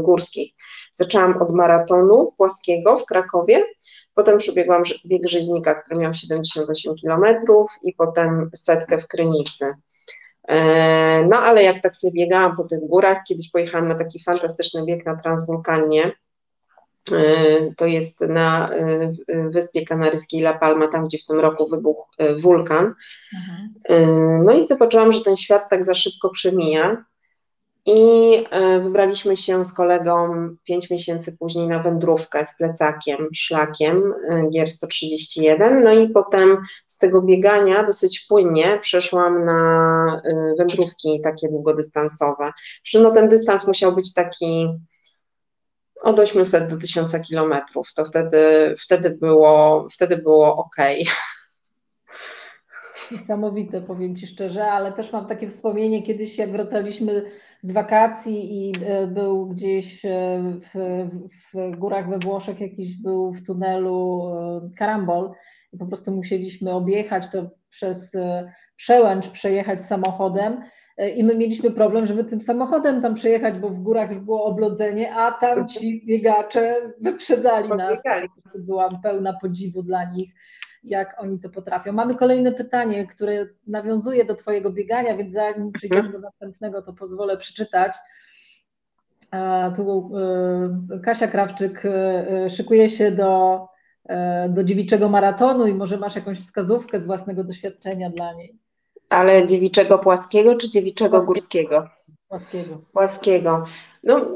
[0.00, 0.52] górskich.
[0.92, 3.64] Zaczęłam od maratonu płaskiego w Krakowie,
[4.20, 7.24] potem przebiegłam bieg rzeźnika, który miał 78 km
[7.82, 9.74] i potem setkę w Krynicy.
[10.48, 14.84] E, no ale jak tak sobie biegałam po tych górach, kiedyś pojechałam na taki fantastyczny
[14.84, 16.12] bieg na Transwulkanie,
[17.12, 19.12] e, to jest na e,
[19.50, 22.06] wyspie kanaryjskiej La Palma, tam gdzie w tym roku wybuchł
[22.36, 22.94] wulkan.
[23.34, 24.44] Mhm.
[24.44, 27.04] No i zobaczyłam, że ten świat tak za szybko przemija.
[27.86, 34.50] I e, wybraliśmy się z kolegą pięć miesięcy później na wędrówkę z plecakiem, szlakiem e,
[34.50, 35.84] Gier 131.
[35.84, 42.52] No i potem z tego biegania dosyć płynnie przeszłam na e, wędrówki takie długodystansowe.
[42.84, 44.68] Że no ten dystans musiał być taki
[46.02, 47.92] od 800 do 1000 kilometrów.
[47.94, 50.76] To wtedy, wtedy, było, wtedy było ok.
[53.10, 57.30] Niesamowite, powiem Ci szczerze, ale też mam takie wspomnienie kiedyś, jak wracaliśmy
[57.62, 60.42] z wakacji i e, był gdzieś e,
[60.74, 61.08] w,
[61.54, 65.30] w górach we Włoszech, jakiś był w tunelu e, karambol
[65.72, 68.12] i po prostu musieliśmy objechać to przez
[68.76, 70.62] przełęcz, przejechać samochodem
[71.16, 75.14] i my mieliśmy problem, żeby tym samochodem tam przejechać, bo w górach już było oblodzenie,
[75.14, 78.02] a tam ci biegacze wyprzedzali nas.
[78.58, 80.34] Byłam pełna podziwu dla nich
[80.82, 81.92] jak oni to potrafią.
[81.92, 87.36] Mamy kolejne pytanie, które nawiązuje do Twojego biegania, więc zanim przejdziemy do następnego, to pozwolę
[87.36, 87.92] przeczytać.
[89.76, 90.10] Tu
[90.92, 93.66] e, Kasia Krawczyk e, szykuje się do,
[94.08, 98.58] e, do dziewiczego maratonu i może masz jakąś wskazówkę z własnego doświadczenia dla niej.
[99.08, 101.32] Ale dziewiczego płaskiego czy dziewiczego płaskiego.
[101.32, 101.88] górskiego?
[102.28, 102.80] Płaskiego.
[102.92, 103.64] Płaskiego.
[104.04, 104.26] No,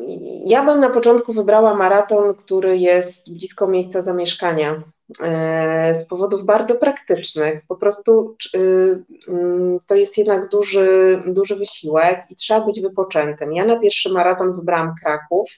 [0.46, 4.82] ja bym na początku wybrała maraton, który jest blisko miejsca zamieszkania.
[5.20, 7.62] E, z powodów bardzo praktycznych.
[7.68, 13.52] Po prostu y, mm, to jest jednak duży, duży wysiłek i trzeba być wypoczętym.
[13.52, 15.50] Ja na pierwszy maraton wybrałam Kraków,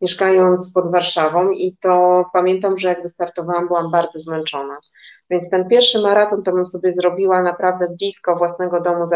[0.00, 4.78] mieszkając pod Warszawą i to pamiętam, że jak wystartowałam, byłam bardzo zmęczona.
[5.30, 9.06] Więc ten pierwszy maraton to bym sobie zrobiła naprawdę blisko własnego domu,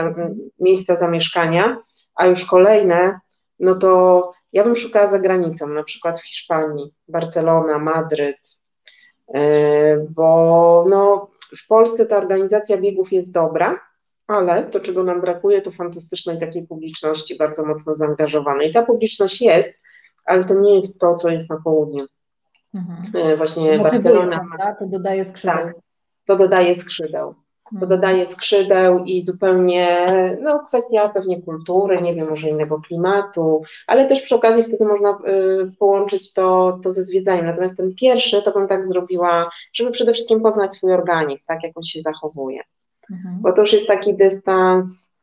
[0.61, 1.77] miejsca zamieszkania,
[2.15, 3.21] a już kolejne,
[3.61, 8.62] no to ja bym szukała za granicą, na przykład w Hiszpanii, Barcelona, Madryt, E,
[10.11, 11.29] bo no,
[11.65, 13.81] w Polsce ta organizacja biegów jest dobra,
[14.27, 18.73] ale to, czego nam brakuje, to fantastycznej takiej publiczności, bardzo mocno zaangażowanej.
[18.73, 19.83] Ta publiczność jest,
[20.25, 22.07] ale to nie jest to, co jest na południu.
[22.75, 23.03] Mhm.
[23.15, 24.47] E, właśnie Bo Barcelona.
[24.79, 25.57] To dodaje skrzydeł.
[25.57, 25.75] Tak,
[26.25, 27.35] to dodaje skrzydeł.
[27.81, 30.07] To dodaje skrzydeł i zupełnie,
[30.43, 35.11] no kwestia pewnie kultury, nie wiem, może innego klimatu, ale też przy okazji wtedy można
[35.11, 37.47] y, połączyć to, to ze zwiedzaniem.
[37.47, 41.77] Natomiast ten pierwszy to bym tak zrobiła, żeby przede wszystkim poznać swój organizm, tak jak
[41.77, 42.61] on się zachowuje.
[43.11, 43.39] Mhm.
[43.41, 45.17] Bo to już jest taki dystans,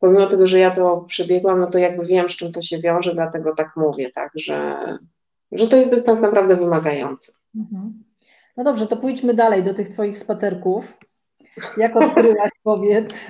[0.00, 3.14] pomimo tego, że ja to przebiegłam, no to jakby wiem, z czym to się wiąże,
[3.14, 4.76] dlatego tak mówię, tak, że,
[5.52, 7.32] że to jest dystans naprawdę wymagający.
[7.56, 8.04] Mhm.
[8.56, 10.84] No dobrze, to pójdźmy dalej do tych Twoich spacerków.
[11.76, 13.26] Jak odkryłaś, powiedz,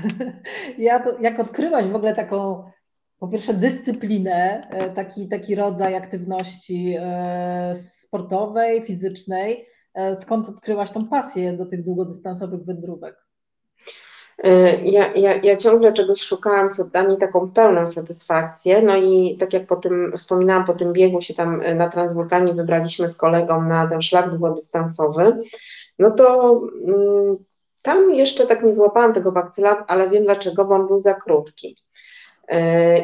[1.20, 2.70] jak odkryłaś w ogóle taką,
[3.18, 9.66] po pierwsze, dyscyplinę, e, taki, taki rodzaj aktywności e, sportowej, fizycznej?
[9.94, 13.16] E, skąd odkryłaś tą pasję do tych długodystansowych wędrówek?
[14.84, 18.82] Ja, ja, ja ciągle czegoś szukałam, co da mi taką pełną satysfakcję.
[18.82, 23.08] No i tak jak po tym wspominałam, po tym biegu się tam na Transwulkanie wybraliśmy
[23.08, 25.42] z kolegą na ten szlak długodystansowy,
[25.98, 27.36] no to mm,
[27.82, 31.76] tam jeszcze tak nie złapałam tego bakcyla, ale wiem dlaczego, bo on był za krótki.
[32.48, 32.98] E,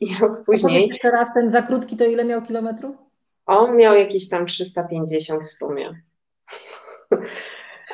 [0.00, 0.88] I rok później.
[0.88, 2.96] Jeszcze raz ten za krótki to ile miał kilometrów?
[3.46, 6.00] On miał jakieś tam 350 w sumie.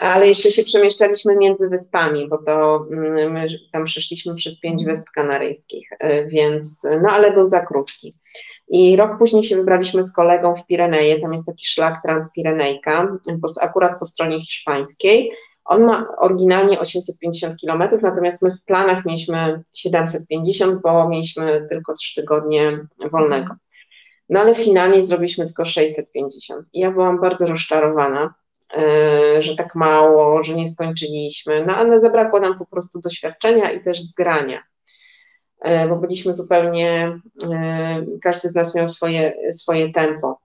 [0.00, 4.96] Ale jeszcze się przemieszczaliśmy między wyspami, bo to mm, my tam przeszliśmy przez pięć mhm.
[4.96, 8.18] wysp kanaryjskich, e, więc no ale był za krótki.
[8.68, 13.18] I rok później się wybraliśmy z kolegą w Pireneje, tam jest taki szlak Transpirenejka,
[13.60, 15.32] akurat po stronie hiszpańskiej
[15.72, 22.20] on ma oryginalnie 850 km, natomiast my w planach mieliśmy 750, bo mieliśmy tylko 3
[22.20, 22.78] tygodnie
[23.10, 23.54] wolnego.
[24.28, 26.66] No ale finalnie zrobiliśmy tylko 650.
[26.72, 28.34] I ja byłam bardzo rozczarowana,
[28.76, 33.84] e, że tak mało, że nie skończyliśmy, no ale zabrakło nam po prostu doświadczenia i
[33.84, 34.62] też zgrania,
[35.60, 37.18] e, bo byliśmy zupełnie,
[37.52, 40.41] e, każdy z nas miał swoje, swoje tempo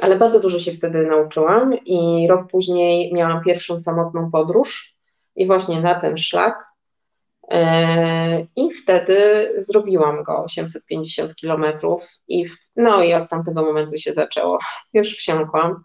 [0.00, 4.96] ale bardzo dużo się wtedy nauczyłam i rok później miałam pierwszą samotną podróż
[5.36, 6.64] i właśnie na ten szlak.
[7.50, 12.44] E, I wtedy zrobiłam go 850 kilometrów i
[12.76, 14.58] no i od tamtego momentu się zaczęło.
[14.94, 15.84] Już wsiąkłam.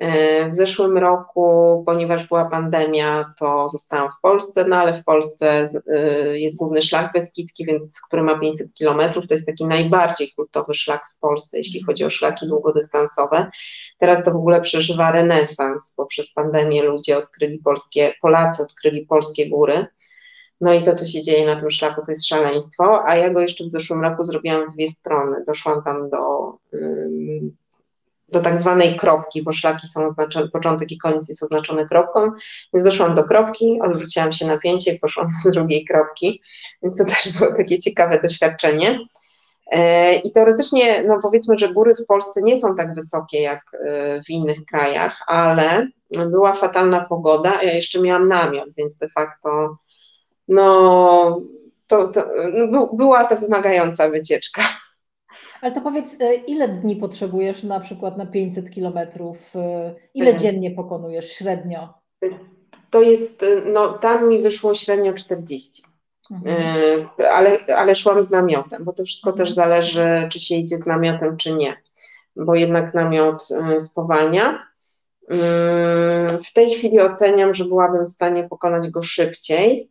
[0.00, 5.64] E, w zeszłym roku, ponieważ była pandemia, to zostałam w Polsce, no ale w Polsce
[5.86, 9.26] e, jest główny szlak Beskidzki, więc, który ma 500 kilometrów.
[9.26, 13.50] To jest taki najbardziej kultowy szlak w Polsce, jeśli chodzi o szlaki długodystansowe.
[13.98, 19.50] Teraz to w ogóle przeżywa renesans, bo przez pandemię ludzie odkryli polskie, Polacy odkryli polskie
[19.50, 19.86] góry.
[20.60, 23.40] No i to, co się dzieje na tym szlaku, to jest szaleństwo, a ja go
[23.40, 25.36] jeszcze w zeszłym roku zrobiłam w dwie strony.
[25.46, 26.52] Doszłam tam do
[28.28, 32.30] do tak zwanej kropki, bo szlaki są oznaczone, początek i koniec jest oznaczony kropką,
[32.74, 36.42] więc doszłam do kropki, odwróciłam się na pięcie i poszłam do drugiej kropki,
[36.82, 38.98] więc to też było takie ciekawe doświadczenie.
[39.70, 44.22] E, I teoretycznie, no powiedzmy, że góry w Polsce nie są tak wysokie jak e,
[44.22, 45.88] w innych krajach, ale
[46.30, 49.76] była fatalna pogoda, a ja jeszcze miałam namiot, więc de facto,
[50.48, 51.40] no,
[51.86, 52.24] to, to
[52.68, 54.62] no, była to wymagająca wycieczka.
[55.60, 59.38] Ale to powiedz, e, ile dni potrzebujesz na przykład na 500 kilometrów?
[59.54, 61.94] E, ile dziennie pokonujesz średnio?
[62.90, 65.82] To jest, e, no tam mi wyszło średnio 40.
[66.30, 67.08] Mhm.
[67.32, 69.46] Ale, ale szłam z namiotem, bo to wszystko mhm.
[69.46, 71.76] też zależy, czy się idzie z namiotem, czy nie,
[72.36, 74.66] bo jednak namiot spowalnia.
[76.44, 79.90] W tej chwili oceniam, że byłabym w stanie pokonać go szybciej,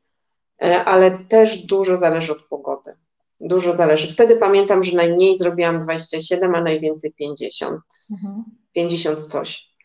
[0.86, 2.95] ale też dużo zależy od pogody.
[3.39, 4.12] Dużo zależy.
[4.12, 7.82] Wtedy pamiętam, że najmniej zrobiłam 27, a najwięcej 50.
[8.12, 8.43] Mhm.
[8.74, 9.76] 50 coś.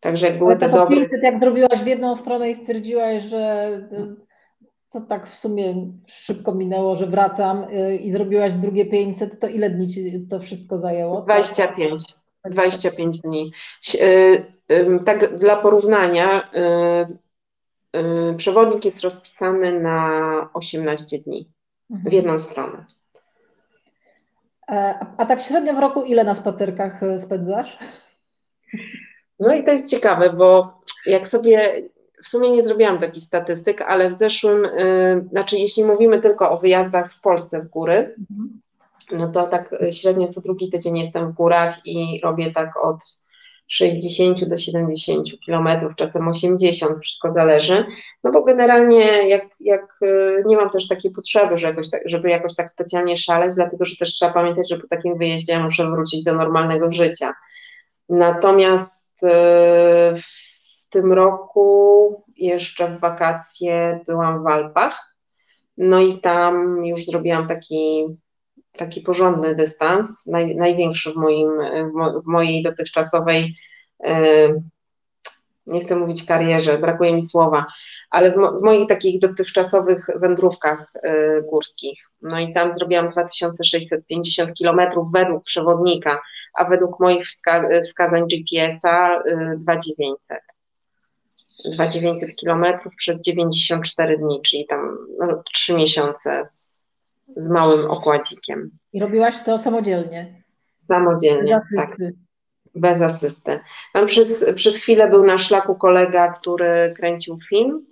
[0.00, 0.96] Także jak były te dobre...
[0.96, 3.70] 500, jak zrobiłaś w jedną stronę i stwierdziłaś, że
[4.92, 9.70] to tak w sumie szybko minęło, że wracam y, i zrobiłaś drugie 500, to ile
[9.70, 11.22] dni ci to wszystko zajęło?
[11.22, 12.02] 25.
[12.50, 13.52] 25 dni.
[13.94, 14.44] Y,
[15.04, 16.50] tak dla porównania,
[17.96, 21.48] y, przewodnik jest rozpisany na 18 dni
[21.90, 22.84] w jedną stronę.
[24.68, 27.78] E, a tak średnio w roku ile na spacerkach e, spędzasz?
[29.40, 31.82] No i to jest ciekawe, bo jak sobie
[32.22, 36.58] w sumie nie zrobiłam takich statystyk, ale w zeszłym, yy, znaczy jeśli mówimy tylko o
[36.58, 38.60] wyjazdach w Polsce w góry, mhm.
[39.12, 43.21] no to tak średnio co drugi tydzień jestem w górach i robię tak od
[43.68, 47.86] 60 do 70 kilometrów, czasem 80, wszystko zależy,
[48.24, 52.30] no bo generalnie jak, jak y, nie mam też takiej potrzeby, że jakoś tak, żeby
[52.30, 56.24] jakoś tak specjalnie szaleć, dlatego że też trzeba pamiętać, że po takim wyjeździe muszę wrócić
[56.24, 57.34] do normalnego życia.
[58.08, 59.26] Natomiast y,
[60.16, 65.12] w tym roku jeszcze w wakacje byłam w Alpach,
[65.76, 68.04] No i tam już zrobiłam taki,
[68.72, 71.50] taki porządny dystans, naj, największy w, moim,
[72.24, 73.56] w mojej dotychczasowej,
[75.66, 77.66] nie chcę mówić karierze, brakuje mi słowa,
[78.10, 80.92] ale w, mo, w moich takich dotychczasowych wędrówkach
[81.50, 82.08] górskich.
[82.22, 86.22] No i tam zrobiłam 2650 kilometrów według przewodnika,
[86.54, 89.22] a według moich wska wskazań GPS-a
[89.56, 90.40] 2900.
[91.74, 96.44] 2900 kilometrów przez 94 dni, czyli tam no, 3 miesiące
[97.36, 98.70] z, małym okładzikiem.
[98.92, 100.42] I robiłaś to samodzielnie?
[100.76, 101.96] Samodzielnie, Bez tak.
[102.74, 103.60] Bez asysty.
[103.92, 107.86] Tam przez, przez chwilę był na szlaku kolega, który kręcił film,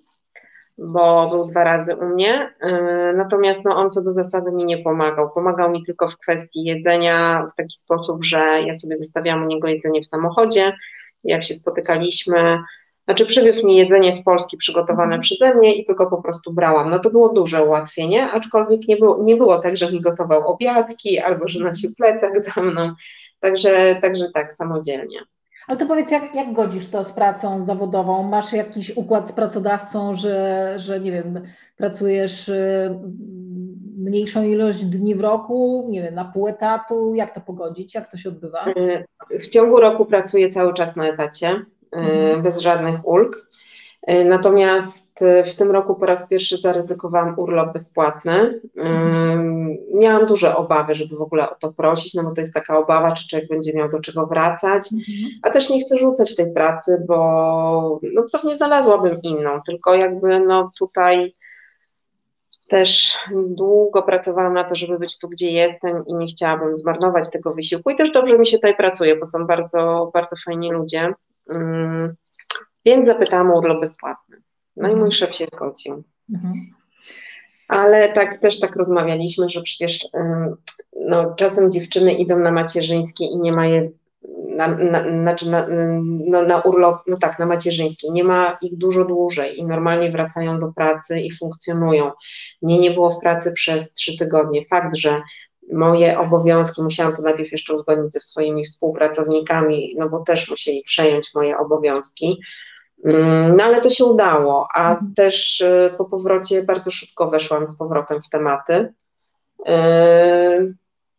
[0.78, 4.78] bo był dwa razy u mnie, yy, natomiast no, on co do zasady mi nie
[4.78, 5.30] pomagał.
[5.30, 9.68] Pomagał mi tylko w kwestii jedzenia w taki sposób, że ja sobie zostawiałam u niego
[9.68, 10.72] jedzenie w samochodzie,
[11.24, 12.58] jak się spotykaliśmy,
[13.04, 15.20] znaczy przywiózł mi jedzenie z Polski przygotowane mhm.
[15.20, 16.90] przeze mnie i tylko po prostu brałam.
[16.90, 21.18] No to było duże ułatwienie, aczkolwiek nie było, nie było tak, że mi gotował obiadki
[21.18, 22.94] albo że nosił plecak za mną.
[23.40, 25.18] Także, także tak, samodzielnie.
[25.66, 28.22] Ale to powiedz, jak, jak godzisz to z pracą zawodową?
[28.22, 31.40] Masz jakiś układ z pracodawcą, że, że nie wiem,
[31.76, 33.00] pracujesz y,
[33.96, 37.14] mniejszą ilość dni w roku, nie wiem, na pół etatu?
[37.14, 37.94] Jak to pogodzić?
[37.94, 38.64] Jak to się odbywa?
[39.30, 41.64] W ciągu roku pracuję cały czas na etacie.
[41.92, 42.42] Mhm.
[42.42, 43.50] bez żadnych ulg.
[44.03, 48.61] E, natomiast e, w tym roku po raz pierwszy zaryzykowałam urlop bezpłatny.
[48.76, 49.76] Mhm.
[49.94, 53.12] Miałam duże obawy, żeby w ogóle o to prosić, no bo to jest taka obawa,
[53.12, 55.31] czy człowiek będzie miał do czego wracać, mhm.
[55.42, 60.70] a też nie chcę rzucać tej pracy, bo no pewnie znalazłabym inną, tylko jakby no
[60.79, 61.35] tutaj
[62.68, 67.55] też długo pracowałam na to, żeby być tu, gdzie jestem i nie chciałabym zmarnować tego
[67.55, 71.14] wysiłku i też dobrze mi się tutaj pracuje, bo są bardzo, bardzo fajni ludzie.
[71.50, 72.14] Mm,
[72.84, 74.36] więc zapytałam o urlop bezpłatny.
[74.76, 75.12] No i mój mhm.
[75.12, 76.02] szef się zgodził.
[76.34, 76.54] Mhm.
[77.68, 80.08] Ale tak też tak rozmawialiśmy, że przecież
[81.06, 83.90] no, czasem dziewczyny idą na macierzyńskie i nie ma je,
[84.56, 85.66] na, na, znaczy na,
[86.26, 90.58] no, na urlop, no tak, na macierzyńskie, nie ma ich dużo dłużej i normalnie wracają
[90.58, 92.10] do pracy i funkcjonują.
[92.62, 94.66] Mnie nie było w pracy przez trzy tygodnie.
[94.66, 95.22] Fakt, że
[95.72, 101.35] moje obowiązki, musiałam to najpierw jeszcze uzgodnić ze swoimi współpracownikami, no bo też musieli przejąć
[101.35, 102.40] moje obowiązki.
[103.04, 105.14] Mm, no ale to się udało, a mhm.
[105.14, 108.92] też y, po powrocie bardzo szybko weszłam z powrotem w tematy.
[109.61, 110.74] Y,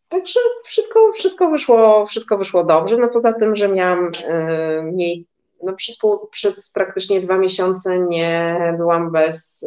[0.08, 2.96] także wszystko, wszystko, wyszło, wszystko wyszło dobrze.
[2.96, 5.26] No poza tym, że miałam y, mniej,
[5.62, 5.98] no przez,
[6.30, 9.66] przez praktycznie dwa miesiące nie byłam bez,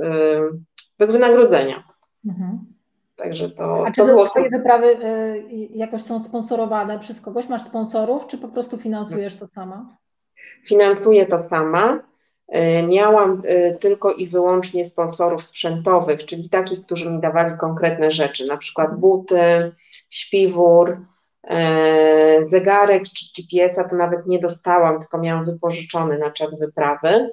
[0.99, 1.83] bez wynagrodzenia.
[2.25, 2.74] Mhm.
[3.15, 4.29] Także to, A to czy było.
[4.29, 7.49] Twoje wyprawy y, jakoś są sponsorowane przez kogoś?
[7.49, 9.97] Masz sponsorów, czy po prostu finansujesz to sama?
[10.65, 11.99] Finansuję to sama.
[12.55, 18.45] Y, miałam y, tylko i wyłącznie sponsorów sprzętowych, czyli takich, którzy mi dawali konkretne rzeczy,
[18.45, 19.71] na przykład buty,
[20.09, 20.97] śpiwór,
[22.41, 27.29] zegarek czy GPS-a to nawet nie dostałam, tylko miałam wypożyczony na czas wyprawy.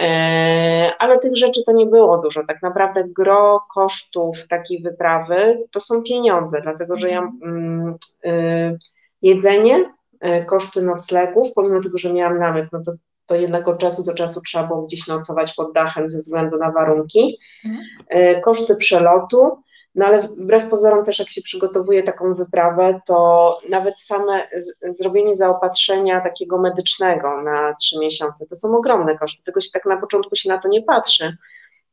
[0.00, 2.46] E, ale tych rzeczy to nie było dużo.
[2.46, 7.42] Tak naprawdę gro kosztów takiej wyprawy to są pieniądze, dlatego że ja mhm.
[7.42, 7.94] mm,
[8.26, 8.78] y,
[9.22, 9.92] jedzenie,
[10.24, 12.92] y, koszty noclegów, pomimo tego, że miałam namiot, no to,
[13.26, 16.72] to jednak od czasu do czasu trzeba było gdzieś nocować pod dachem ze względu na
[16.72, 17.38] warunki,
[18.14, 19.62] y, koszty przelotu,
[19.94, 24.48] no ale wbrew pozorom też jak się przygotowuje taką wyprawę, to nawet same
[24.94, 29.96] zrobienie zaopatrzenia takiego medycznego na trzy miesiące, to są ogromne koszty, tylko się tak na
[29.96, 31.36] początku się na to nie patrzy,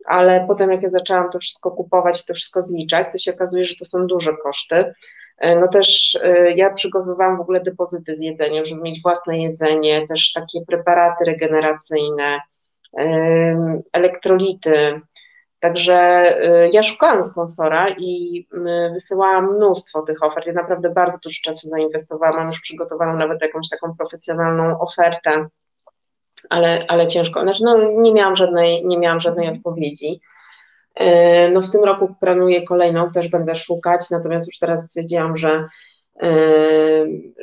[0.05, 3.75] ale potem jak ja zaczęłam to wszystko kupować, to wszystko zliczać, to się okazuje, że
[3.75, 4.93] to są duże koszty.
[5.37, 10.07] E, no też e, ja przygotowywałam w ogóle depozyty z jedzeniem, żeby mieć własne jedzenie,
[10.07, 12.39] też takie preparaty regeneracyjne,
[13.93, 15.01] elektrolity,
[15.59, 16.29] Także
[16.65, 20.47] y, ja szukałam sponsora i y, wysyłałam mnóstwo tych ofert.
[20.47, 25.47] Ja naprawdę bardzo dużo czasu zainwestowałam, mam już przygotowaną nawet jakąś taką profesjonalną ofertę,
[26.49, 27.41] ale, ale ciężko.
[27.41, 30.21] Znaczy, no, nie miałam żadnej, nie miałam żadnej odpowiedzi.
[31.01, 35.67] Y, no w tym roku planuję kolejną, też będę szukać, natomiast już teraz stwierdziłam, że,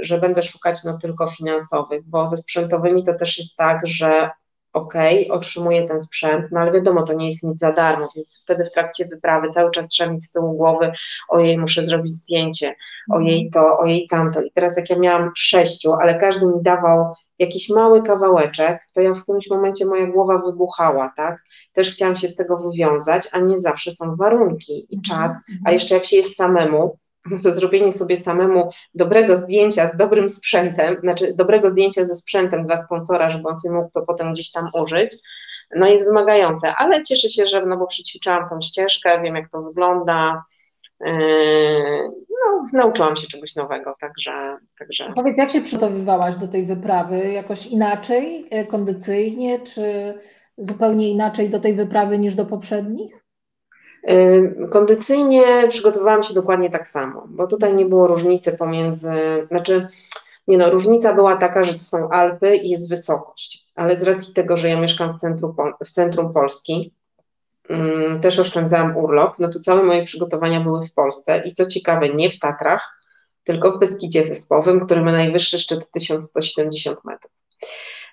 [0.00, 4.31] że będę szukać no tylko finansowych, bo ze sprzętowymi to też jest tak, że
[4.74, 4.94] ok,
[5.30, 8.72] otrzymuję ten sprzęt, no ale wiadomo, to nie jest nic za darmo, więc wtedy w
[8.72, 10.92] trakcie wyprawy cały czas trzeba mieć z tyłu głowy,
[11.28, 12.75] ojej, muszę zrobić zdjęcie,
[13.10, 13.50] ojej mhm.
[13.50, 14.42] to, ojej tamto.
[14.42, 19.14] I teraz jak ja miałam sześciu, ale każdy mi dawał jakiś mały kawałeczek, to ja
[19.14, 21.37] w którymś momencie moja głowa wybuchała, tak?
[21.72, 25.75] Też chciałam się z tego wywiązać, a nie zawsze są warunki i czas, a mhm.
[25.75, 26.98] jeszcze jak się jest samemu,
[27.42, 32.77] to zrobienie sobie samemu dobrego zdjęcia z dobrym sprzętem, znaczy dobrego zdjęcia ze sprzętem dla
[32.77, 35.14] sponsora, żeby on sobie mógł to potem gdzieś tam użyć,
[35.77, 39.62] no jest wymagające, ale cieszę się, że no bo przećwiczałam tą ścieżkę, wiem jak to
[39.62, 40.44] wygląda,
[41.00, 45.12] Yy, no, nauczyłam się czegoś nowego, także, także.
[45.14, 47.33] Powiedz, jak się przygotowywałaś do tej wyprawy?
[47.33, 50.14] Jakoś inaczej, e, kondycyjnie, czy
[50.58, 53.23] zupełnie inaczej do tej wyprawy niż do poprzednich?
[54.71, 59.13] Kondycyjnie przygotowywałam się dokładnie tak samo, bo tutaj nie było różnicy pomiędzy,
[59.48, 59.88] znaczy,
[60.48, 64.35] nie no, różnica była taka, że to są Alpy i jest wysokość, ale z racji
[64.35, 66.94] tego, że ja mieszkam w centrum, w centrum Polski,
[68.21, 72.31] też oszczędzałam urlop, no to całe moje przygotowania były w Polsce i co ciekawe, nie
[72.31, 73.00] w Tatrach,
[73.44, 77.33] tylko w Beskidzie Wyspowym, który ma najwyższy szczyt 1170 metrów.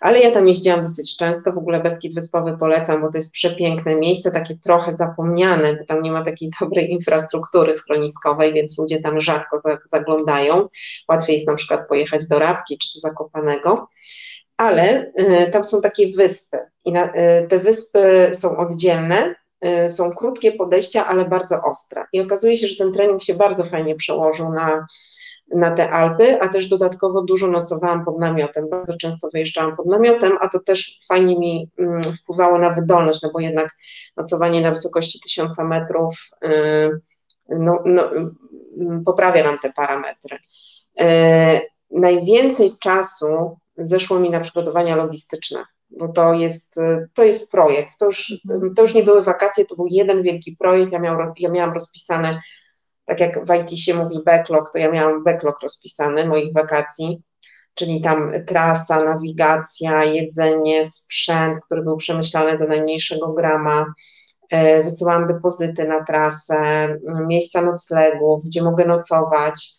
[0.01, 3.95] Ale ja tam jeździłam dosyć często, w ogóle Beskid Wyspowy polecam, bo to jest przepiękne
[3.95, 9.21] miejsce, takie trochę zapomniane, bo tam nie ma takiej dobrej infrastruktury schroniskowej, więc ludzie tam
[9.21, 9.57] rzadko
[9.91, 10.67] zaglądają.
[11.09, 13.87] Łatwiej jest na przykład pojechać do Rabki czy do Zakopanego,
[14.57, 19.35] ale y, tam są takie wyspy i na, y, te wyspy są oddzielne
[19.65, 22.05] Y, są krótkie podejścia, ale bardzo ostre.
[22.13, 24.87] I okazuje się, że ten trening się bardzo fajnie przełożył na,
[25.55, 30.31] na te Alpy, a też dodatkowo dużo nocowałam pod namiotem, bardzo często wyjeżdżałam pod namiotem,
[30.41, 33.77] a to też fajnie mi mm, wpływało na wydolność, no bo jednak
[34.17, 36.89] nocowanie na wysokości 1000 metrów y,
[37.49, 40.37] no, no, mm, poprawia nam te parametry.
[41.01, 41.05] Y,
[41.91, 45.63] najwięcej czasu zeszło mi na przygotowania logistyczne
[45.99, 46.75] bo to jest,
[47.13, 47.97] to jest projekt.
[47.99, 48.33] To już,
[48.75, 50.91] to już nie były wakacje, to był jeden wielki projekt.
[50.91, 52.41] Ja, miał, ja miałam rozpisane,
[53.11, 57.21] tak jak w IT się mówi backlog, to ja miałam backlog rozpisany moich wakacji,
[57.73, 63.93] czyli tam trasa, nawigacja, jedzenie, sprzęt, który był przemyślany do najmniejszego grama.
[64.51, 66.87] E, wysyłałam depozyty na trasę,
[67.27, 69.69] miejsca noclegu, gdzie mogę nocować.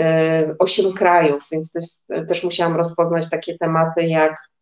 [0.00, 1.84] E, osiem krajów, więc też,
[2.28, 4.52] też musiałam rozpoznać takie tematy jak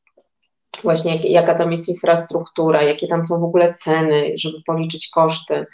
[0.83, 5.67] właśnie jak, jaka tam jest infrastruktura, jakie tam są w ogóle ceny, żeby policzyć koszty,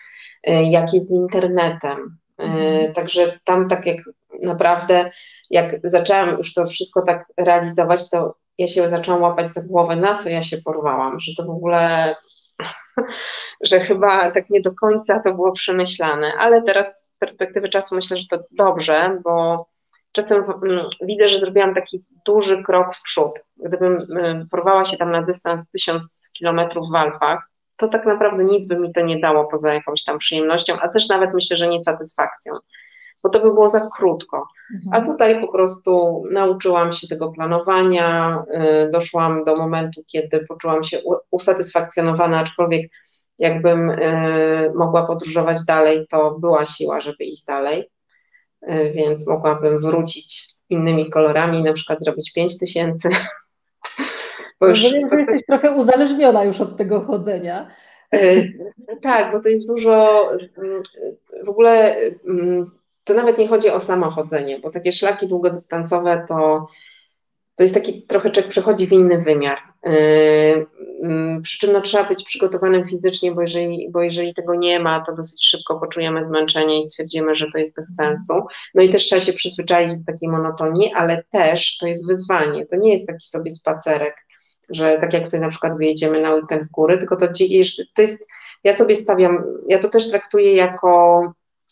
[0.48, 2.16] y, jak jest z internetem.
[2.38, 2.92] Mhm.
[2.92, 3.96] Także tam tak jak
[4.42, 5.10] naprawdę,
[5.50, 10.18] jak zaczęłam już to wszystko tak realizować, to ja się zaczęłam łapać za głowę, na
[10.18, 12.14] co ja się porwałam, że to w ogóle,
[13.68, 18.16] że chyba tak nie do końca to było przemyślane, ale teraz z perspektywy czasu myślę,
[18.16, 19.66] że to dobrze, bo
[20.12, 23.32] czasem mm, widzę, że zrobiłam taki duży krok w przód.
[23.56, 28.66] Gdybym y, porwała się tam na dystans 1000 kilometrów w Alpach, to tak naprawdę nic
[28.66, 31.80] by mi to nie dało poza jakąś tam przyjemnością, a też nawet myślę, że nie
[31.80, 32.54] satysfakcją,
[33.22, 34.48] bo to by było za krótko.
[34.92, 35.12] A mhm.
[35.12, 38.38] tutaj po prostu nauczyłam się tego planowania,
[38.86, 41.00] y, doszłam do momentu, kiedy poczułam się
[41.30, 42.90] usatysfakcjonowana, aczkolwiek
[43.38, 47.90] jakbym y, mogła podróżować dalej, to była siła, żeby iść dalej.
[48.66, 53.08] E, więc mogłabym wrócić innymi kolorami, na przykład zrobić 5000.
[54.60, 57.70] Bo już, Rozumiem, że jesteś trochę uzależniona już od tego chodzenia.
[58.14, 58.42] E,
[59.02, 60.28] tak, bo to jest dużo,
[60.58, 60.82] mm,
[61.44, 61.96] w ogóle
[62.28, 62.70] mm,
[63.04, 66.66] to nawet nie chodzi o samochodzenie, bo takie szlaki długodystansowe to
[67.56, 69.58] to jest taki trochę czek przechodzi w inny wymiar.
[69.86, 70.66] Yy,
[71.02, 75.00] mm, przy czym no, trzeba być przygotowanym fizycznie, bo jeżeli, bo jeżeli tego nie ma,
[75.00, 78.34] to dosyć szybko poczujemy zmęczenie i stwierdzimy, że to jest bez sensu.
[78.74, 82.66] No i też trzeba się przyzwyczaić do takiej monotonii, ale też to jest wyzwanie.
[82.66, 84.25] To nie jest taki sobie spacerek,
[84.70, 87.26] że tak jak sobie na przykład wyjedziemy na weekend w góry, tylko to,
[87.94, 88.26] to jest,
[88.64, 91.22] ja sobie stawiam, ja to też traktuję jako,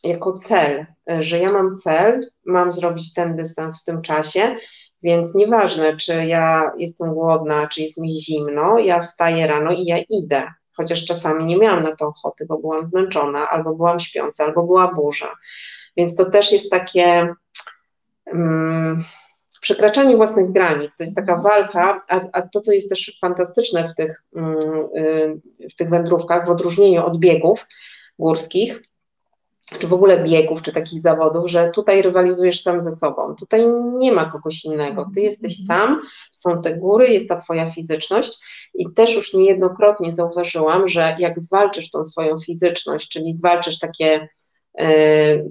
[0.05, 0.86] jako cel,
[1.20, 4.57] że ja mam cel, mam zrobić ten dystans w tym czasie,
[5.03, 9.99] więc nieważne, czy ja jestem głodna, czy jest mi zimno, ja wstaję rano i ja
[10.09, 10.53] idę.
[10.76, 14.95] Chociaż czasami nie miałam na to ochoty, bo byłam zmęczona, albo byłam śpiąca, albo była
[14.95, 15.36] burza.
[15.97, 17.34] Więc to też jest takie
[18.26, 19.05] um,
[19.64, 20.96] przekraczanie własnych granic.
[20.96, 24.58] To jest taka walka, a, a to, co jest też fantastyczne w tych, um,
[25.70, 27.66] w tych wędrówkach, w odróżnieniu od biegów
[28.18, 28.82] górskich,
[29.78, 33.34] czy w ogóle biegów, czy takich zawodów, że tutaj rywalizujesz sam ze sobą.
[33.34, 33.66] Tutaj
[33.98, 35.10] nie ma kogoś innego.
[35.14, 35.80] Ty jesteś mhm.
[35.80, 36.00] sam,
[36.32, 38.38] są te góry, jest ta twoja fizyczność
[38.74, 44.28] i też już niejednokrotnie zauważyłam, że jak zwalczysz tą swoją fizyczność, czyli zwalczysz takie,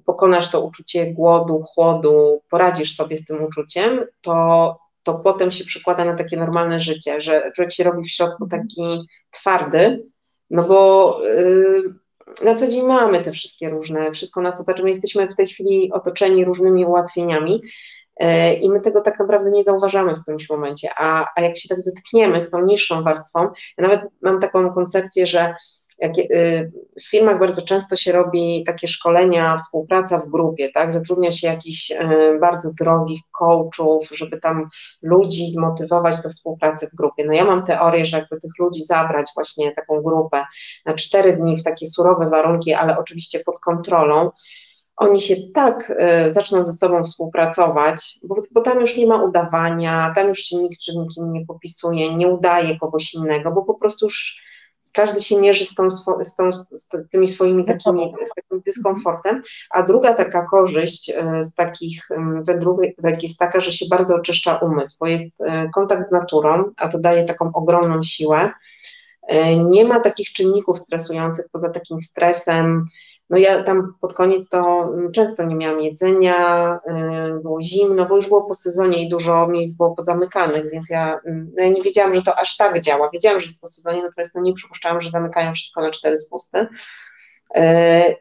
[0.05, 6.05] pokonasz to uczucie głodu, chłodu, poradzisz sobie z tym uczuciem, to to potem się przekłada
[6.05, 10.03] na takie normalne życie, że człowiek się robi w środku taki twardy,
[10.49, 11.93] no bo yy,
[12.43, 15.91] na co dzień mamy te wszystkie różne, wszystko nas otacza, my jesteśmy w tej chwili
[15.91, 17.61] otoczeni różnymi ułatwieniami
[18.17, 21.69] e, i my tego tak naprawdę nie zauważamy w którymś momencie, a, a jak się
[21.69, 23.41] tak zetkniemy z tą niższą warstwą,
[23.77, 25.55] ja nawet mam taką koncepcję, że
[25.99, 30.91] jak, y, w firmach bardzo często się robi takie szkolenia, współpraca w grupie, tak?
[30.91, 31.97] Zatrudnia się jakichś y,
[32.41, 34.69] bardzo drogich coachów, żeby tam
[35.01, 37.25] ludzi zmotywować do współpracy w grupie.
[37.25, 40.45] No ja mam teorię, że jakby tych ludzi zabrać właśnie taką grupę
[40.85, 44.31] na cztery dni w takie surowe warunki, ale oczywiście pod kontrolą,
[44.97, 45.89] oni się tak
[46.27, 50.57] y, zaczną ze sobą współpracować, bo, bo, tam już nie ma udawania, tam już się
[50.57, 54.43] nikt przed nikim nie popisuje, nie udaje kogoś innego, bo po prostu już
[54.93, 59.83] każdy się mierzy z, tą, z, tą, z tymi swoimi takimi, z takim dyskomfortem, a
[59.83, 62.09] druga taka korzyść y, z takich
[62.41, 66.87] wędrówek jest taka, że się bardzo oczyszcza umysł, bo jest y, kontakt z naturą, a
[66.87, 68.51] to daje taką ogromną siłę.
[69.65, 72.85] Nie ma takich czynników stresujących poza takim stresem,
[73.29, 76.79] no ja tam pod koniec to mm, często nie miałam jedzenia,
[77.37, 81.19] y, było zimno, bo już było po sezonie i dużo miejsc było pozamykanych, więc ja,
[81.25, 83.09] mm, no ja nie wiedziałam, że to aż tak działa.
[83.13, 86.67] Wiedziałam, że jest po sezonie, natomiast no nie przypuszczałam, że zamykają wszystko na cztery spusty.
[87.57, 87.61] Y,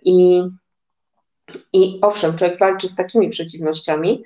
[0.03, 0.43] I,
[1.73, 4.25] I owszem, człowiek walczy z takimi przeciwnościami,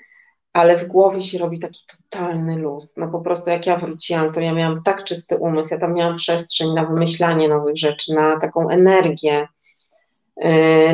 [0.52, 2.96] ale w głowie się robi taki totalny luz.
[2.96, 6.16] No po prostu jak ja wróciłam, to ja miałam tak czysty umysł, ja tam miałam
[6.16, 9.48] przestrzeń na wymyślanie nowych rzeczy, na taką energię,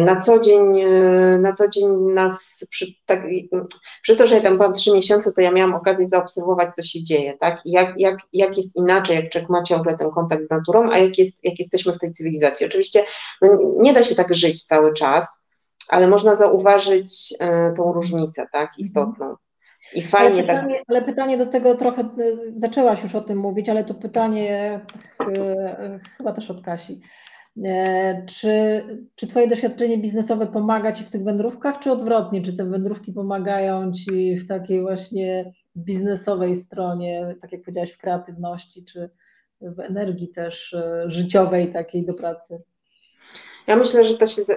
[0.00, 3.26] na co dzień, e, na co dzień nas, przy, tak,
[4.02, 7.02] przez to, że ja tam byłam trzy miesiące, to ja miałam okazję zaobserwować, co się
[7.02, 7.60] dzieje, tak?
[7.64, 11.18] Jak, jak, jak jest inaczej, jak człowiek ma ciągle ten kontakt z naturą, a jak,
[11.18, 12.66] jest, jak jesteśmy w tej cywilizacji.
[12.66, 13.04] Oczywiście
[13.42, 13.48] no,
[13.80, 15.44] nie da się tak żyć cały czas,
[15.88, 18.78] ale można zauważyć e, tą różnicę, tak, mhm.
[18.78, 19.36] istotną.
[19.94, 20.84] I fajnie ale pytanie, tak.
[20.88, 22.08] Ale pytanie do tego trochę,
[22.56, 24.80] zaczęłaś już o tym mówić, ale to pytanie
[26.18, 27.00] chyba też od Kasi.
[27.64, 28.82] E, czy,
[29.14, 32.42] czy Twoje doświadczenie biznesowe pomaga Ci w tych wędrówkach, czy odwrotnie?
[32.42, 38.84] Czy te wędrówki pomagają Ci w takiej właśnie biznesowej stronie, tak jak powiedziałaś, w kreatywności,
[38.84, 39.10] czy
[39.60, 42.62] w energii też e, życiowej takiej do pracy?
[43.66, 44.54] Ja myślę, że to, się, y,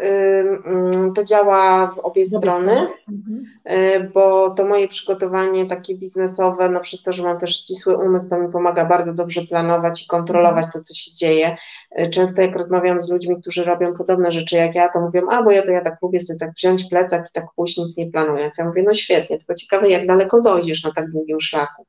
[0.66, 3.46] mm, to działa w obie strony, mhm.
[3.72, 8.30] y, bo to moje przygotowanie takie biznesowe, no przez to, że mam też ścisły umysł,
[8.30, 11.58] to mi pomaga bardzo dobrze planować i kontrolować to, co się dzieje.
[12.02, 15.44] Y, często jak rozmawiam z ludźmi, którzy robią podobne rzeczy jak ja, to mówią, a
[15.44, 18.12] bo ja to ja tak lubię sobie tak wziąć plecak i tak pójść, nic nie
[18.12, 18.58] planując.
[18.58, 21.86] Ja mówię, no świetnie, tylko ciekawe, jak daleko dojdziesz na tak długim szlaku.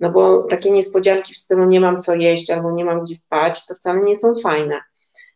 [0.00, 3.66] No bo takie niespodzianki w stylu nie mam co jeść albo nie mam gdzie spać,
[3.66, 4.80] to wcale nie są fajne.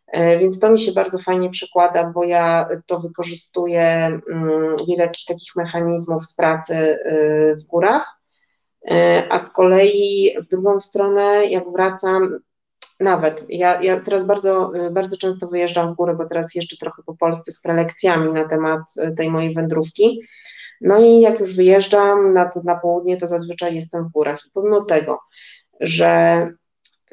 [0.07, 3.83] E, więc to mi się bardzo fajnie przekłada, bo ja to wykorzystuję
[4.31, 8.19] mm, wiele jakichś takich mechanizmów z pracy y, w górach,
[8.91, 12.39] e, a z kolei w drugą stronę, jak wracam,
[12.99, 17.03] nawet, ja, ja teraz bardzo, y, bardzo często wyjeżdżam w góry, bo teraz jeżdżę trochę
[17.05, 20.21] po Polsce z prelekcjami na temat y, tej mojej wędrówki.
[20.81, 24.45] No i jak już wyjeżdżam na, na południe, to zazwyczaj jestem w górach.
[24.45, 25.19] I pomimo tego,
[25.79, 26.49] że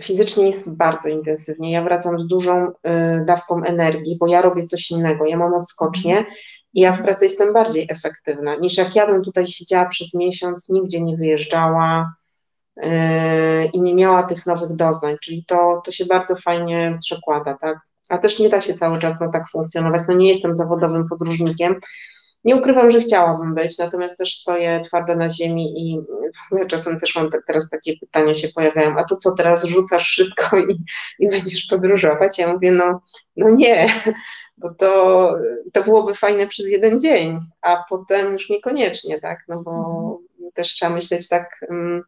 [0.00, 1.72] fizycznie jest bardzo intensywnie.
[1.72, 5.26] Ja wracam z dużą y, dawką energii, bo ja robię coś innego.
[5.26, 6.26] Ja mam odskocznie
[6.74, 10.68] i ja w pracy jestem bardziej efektywna niż jak ja bym tutaj siedziała przez miesiąc,
[10.68, 12.14] nigdzie nie wyjeżdżała
[12.76, 12.82] y,
[13.72, 15.16] i nie miała tych nowych doznań.
[15.22, 17.78] Czyli to, to się bardzo fajnie przekłada, tak?
[18.08, 20.02] A też nie da się cały czas na tak funkcjonować.
[20.08, 21.80] No nie jestem zawodowym podróżnikiem,
[22.44, 26.00] nie ukrywam, że chciałabym być, natomiast też stoję twardo na ziemi i
[26.68, 30.84] czasem też mam teraz takie pytania się pojawiają, a to co teraz rzucasz wszystko i,
[31.18, 32.38] i będziesz podróżować?
[32.38, 33.00] Ja mówię, no,
[33.36, 33.86] no nie,
[34.56, 35.30] bo to,
[35.72, 40.52] to byłoby fajne przez jeden dzień, a potem już niekoniecznie, tak, no bo mhm.
[40.54, 42.02] też trzeba myśleć tak um,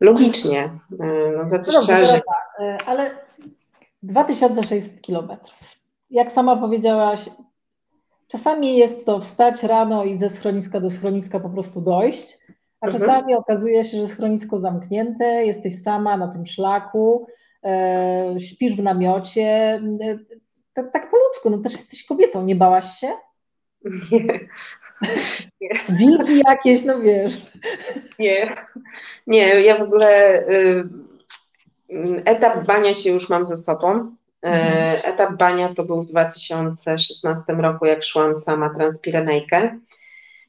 [0.00, 0.70] logicznie,
[1.00, 2.22] e, no za coś no, trzeba żyć.
[2.60, 3.10] E, ale
[4.02, 5.58] 2600 kilometrów.
[6.10, 7.20] Jak sama powiedziałaś,
[8.28, 12.38] Czasami jest to wstać rano i ze schroniska do schroniska po prostu dojść,
[12.80, 13.02] a mhm.
[13.02, 17.26] czasami okazuje się, że schronisko zamknięte, jesteś sama na tym szlaku,
[17.64, 19.80] e, śpisz w namiocie.
[20.00, 20.18] E,
[20.74, 23.12] tak, tak po ludzku, no też jesteś kobietą, nie bałaś się?
[24.12, 24.38] Nie.
[25.60, 25.70] nie.
[25.88, 27.34] Wilki jakieś, no wiesz.
[28.18, 28.48] Nie,
[29.26, 30.88] nie, ja w ogóle y,
[32.24, 34.16] etap bania się już mam ze sobą.
[34.42, 35.14] E, mhm.
[35.14, 39.78] Etap bania to był w 2016 roku, jak szłam sama Transpirenejkę.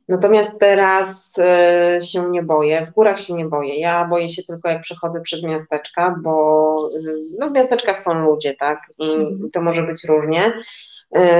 [0.07, 3.79] Natomiast teraz e, się nie boję, w górach się nie boję.
[3.79, 8.55] Ja boję się tylko, jak przechodzę przez miasteczka, bo e, no, w miasteczkach są ludzie,
[8.55, 8.79] tak?
[8.97, 9.49] I mhm.
[9.53, 10.53] to może być różnie.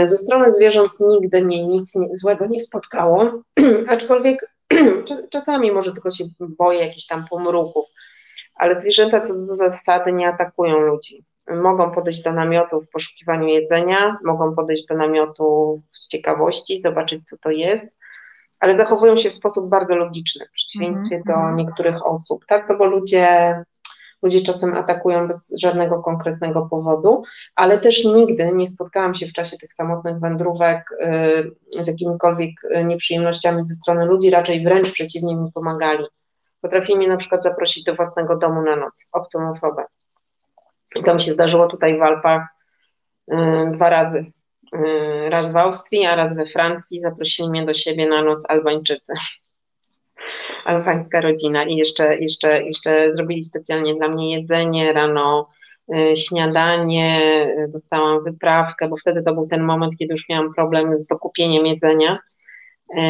[0.05, 3.41] Ze strony zwierząt nigdy mnie nic złego nie spotkało,
[3.93, 4.53] aczkolwiek
[5.33, 7.85] czasami może tylko się boję jakichś tam pomruków,
[8.55, 14.17] ale zwierzęta co do zasady nie atakują ludzi mogą podejść do namiotu w poszukiwaniu jedzenia,
[14.23, 17.97] mogą podejść do namiotu z ciekawości, zobaczyć, co to jest,
[18.59, 21.27] ale zachowują się w sposób bardzo logiczny, w przeciwieństwie mm -hmm.
[21.27, 21.55] do mhm.
[21.55, 22.67] niektórych osób, tak?
[22.67, 23.55] To bo ludzie,
[24.21, 27.23] ludzie czasem atakują bez żadnego konkretnego powodu,
[27.55, 32.83] ale też nigdy nie spotkałam się w czasie tych samotnych wędrówek y, z jakimikolwiek y,
[32.83, 36.05] nieprzyjemnościami ze strony ludzi, raczej wręcz przeciwnie mi pomagali.
[36.61, 39.83] Potrafili mnie na przykład zaprosić do własnego domu na noc, obcą osobę.
[40.95, 42.47] I to mi się zdarzyło tutaj w Alpach
[43.31, 43.35] y,
[43.73, 44.25] dwa razy.
[45.29, 47.01] Raz w Austrii, a raz we Francji.
[47.01, 49.13] Zaprosili mnie do siebie na noc Albańczycy
[50.65, 55.49] albańska rodzina i jeszcze, jeszcze, jeszcze zrobili specjalnie dla mnie jedzenie rano,
[55.93, 57.21] y, śniadanie,
[57.57, 61.65] y, dostałam wyprawkę, bo wtedy to był ten moment, kiedy już miałam problem z dokupieniem
[61.65, 62.19] jedzenia
[62.97, 63.01] y,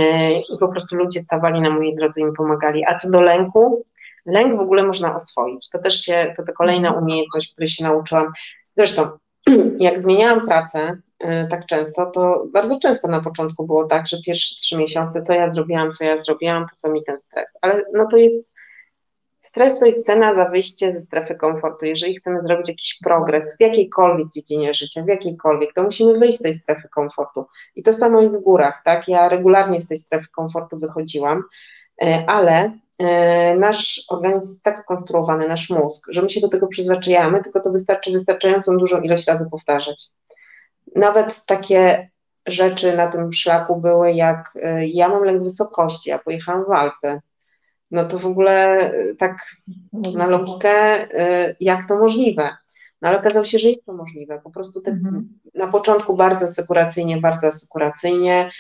[0.54, 2.86] i po prostu ludzie stawali na mojej drodze i mi pomagali.
[2.86, 3.86] A co do lęku,
[4.26, 5.70] lęk w ogóle można oswoić.
[5.70, 8.32] To też się, to, to kolejna umiejętność, której się nauczyłam.
[8.64, 9.10] Zresztą
[9.80, 14.56] jak zmieniałam pracę y, tak często, to bardzo często na początku było tak, że pierwsze
[14.56, 17.58] trzy miesiące, co ja zrobiłam, co ja zrobiłam, po co mi ten stres.
[17.62, 18.50] Ale no to jest,
[19.42, 21.86] stres to jest cena za wyjście ze strefy komfortu.
[21.86, 26.42] Jeżeli chcemy zrobić jakiś progres w jakiejkolwiek dziedzinie życia, w jakiejkolwiek, to musimy wyjść z
[26.42, 27.46] tej strefy komfortu.
[27.76, 29.08] I to samo jest w górach, tak?
[29.08, 31.44] Ja regularnie z tej strefy komfortu wychodziłam,
[32.04, 32.72] y, ale
[33.58, 37.72] nasz organizm jest tak skonstruowany, nasz mózg, że my się do tego przyzwyczajamy, tylko to
[37.72, 40.06] wystarczy wystarczającą dużą ilość razy powtarzać.
[40.96, 42.10] Nawet takie
[42.48, 47.20] rzeczy na tym szlaku były, jak e, ja mam lęk wysokości, ja pojechałam w Alpy.
[47.92, 49.38] No to w ogóle e, tak
[50.14, 51.08] na logikę,
[51.60, 52.50] jak to możliwe?
[53.02, 54.42] No ale okazało się, że jest to możliwe.
[54.44, 55.40] Po prostu tak mhm.
[55.54, 58.52] na początku bardzo asekuracyjnie, bardzo asekuracyjnie,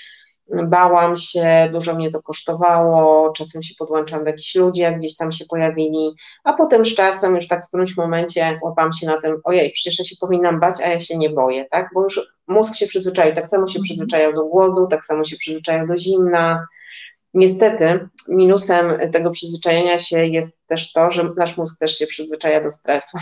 [0.64, 5.32] bałam się, dużo mnie to kosztowało, czasem się podłączam do jakichś ludzi, jak gdzieś tam
[5.32, 9.36] się pojawili, a potem z czasem już tak w którymś momencie łapam się na tym,
[9.44, 12.76] ojej, przecież ja się powinnam bać, a ja się nie boję, tak, bo już mózg
[12.76, 13.84] się przyzwyczaił, tak samo się mhm.
[13.84, 16.68] przyzwyczajał do głodu, tak samo się przyzwyczajał do zimna,
[17.34, 22.70] Niestety, minusem tego przyzwyczajenia się jest też to, że nasz mózg też się przyzwyczaja do
[22.70, 23.18] stresu,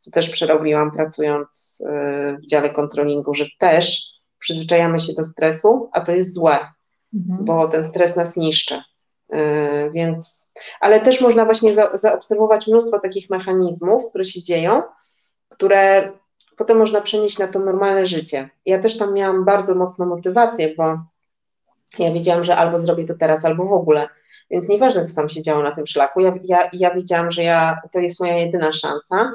[0.00, 4.13] co też przerobiłam pracując y, w dziale kontrolingu, że też
[4.44, 6.58] przyzwyczajamy się do stresu, a to jest złe,
[7.14, 7.44] mhm.
[7.44, 8.82] bo ten stres nas niszczy.
[9.28, 14.82] Yy, więc, ale też można właśnie za, zaobserwować mnóstwo takich mechanizmów, które się dzieją,
[15.48, 16.12] które
[16.56, 18.50] potem można przenieść na to normalne życie.
[18.66, 20.98] Ja też tam miałam bardzo mocną motywację, bo
[21.98, 24.08] ja wiedziałam, że albo zrobię to teraz, albo w ogóle.
[24.50, 27.80] Więc nieważne, co tam się działo na tym szlaku, ja, ja, ja wiedziałam, że ja,
[27.92, 29.32] to jest moja jedyna szansa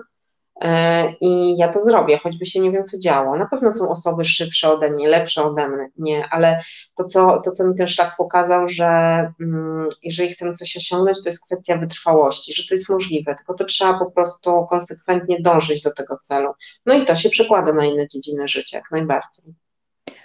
[1.22, 3.38] I ja to zrobię, choćby się nie wiem, co działo.
[3.38, 6.62] Na pewno są osoby szybsze ode mnie, lepsze ode mnie, ale
[6.96, 8.86] to, co, to, co mi ten szlak pokazał, że
[9.42, 13.66] mm, jeżeli chcemy coś osiągnąć, to jest kwestia wytrwałości, że to jest możliwe, tylko to
[13.66, 16.52] trzeba po prostu konsekwentnie dążyć do tego celu.
[16.86, 19.54] No i to się przekłada na inne dziedziny życia, jak najbardziej.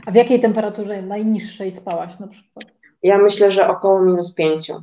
[0.07, 2.65] A w jakiej temperaturze najniższej spałaś na przykład?
[3.03, 4.83] Ja myślę, że około minus pięciu.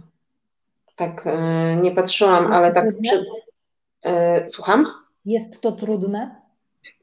[0.96, 3.26] Tak, yy, nie patrzyłam, ale tak przed.
[4.06, 5.01] Yy, słucham?
[5.26, 6.42] Jest to trudne?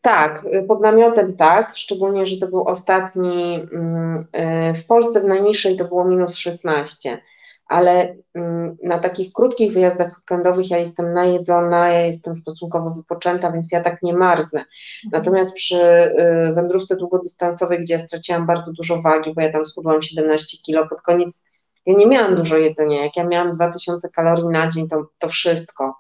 [0.01, 4.27] Tak, pod namiotem tak, szczególnie, że to był ostatni, mm,
[4.71, 7.23] y, w Polsce w najniższej to było minus 16,
[7.67, 13.73] ale mm, na takich krótkich wyjazdach weekendowych ja jestem najedzona, ja jestem stosunkowo wypoczęta, więc
[13.73, 14.61] ja tak nie marznę.
[14.61, 14.69] Mhm.
[15.13, 20.03] Natomiast przy y, wędrówce długodystansowej, gdzie ja straciłam bardzo dużo wagi, bo ja tam schudłam
[20.03, 21.51] 17 kilo, pod koniec
[21.87, 25.95] ja nie miałam dużo jedzenia, jak ja miałam 2000 kalorii na dzień, to, to wszystko.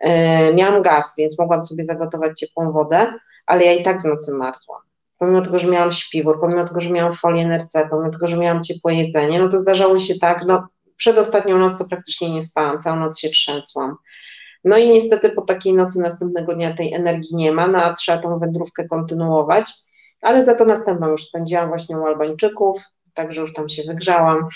[0.00, 3.14] E, miałam gaz, więc mogłam sobie zagotować ciepłą wodę,
[3.46, 4.80] ale ja i tak w nocy marzłam.
[5.18, 8.62] Pomimo tego, że miałam śpiwór, pomimo tego, że miałam folię NRC, pomimo tego, że miałam
[8.62, 12.78] ciepłe jedzenie, no to zdarzało się tak, no przed ostatnią noc to praktycznie nie spałam,
[12.78, 13.96] całą noc się trzęsłam.
[14.64, 18.18] No i niestety po takiej nocy następnego dnia tej energii nie ma, no a trzeba
[18.18, 19.72] tą wędrówkę kontynuować,
[20.22, 22.82] ale za to następną już spędziłam właśnie u Albańczyków,
[23.14, 24.46] także już tam się wygrzałam,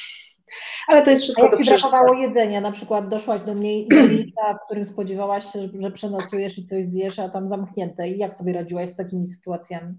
[0.89, 1.89] ale to jest wszystko do przeżycia.
[1.89, 6.87] brakowało jedzenia, na przykład doszłaś do miejsca, w którym spodziewałaś się, że przenocujesz i coś
[6.87, 8.09] zjesz, a tam zamknięte.
[8.09, 9.95] I jak sobie radziłaś z takimi sytuacjami?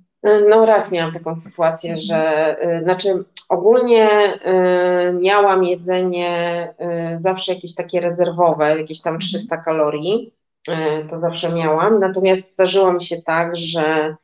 [0.49, 2.07] No raz miałam taką sytuację, mhm.
[2.07, 6.67] że y, znaczy ogólnie y, miałam jedzenie
[7.15, 9.63] y, zawsze jakieś takie rezerwowe, jakieś tam 300 mhm.
[9.63, 10.33] kalorii,
[11.09, 14.15] to zawsze miałam, natomiast zdarzyło mi się tak, że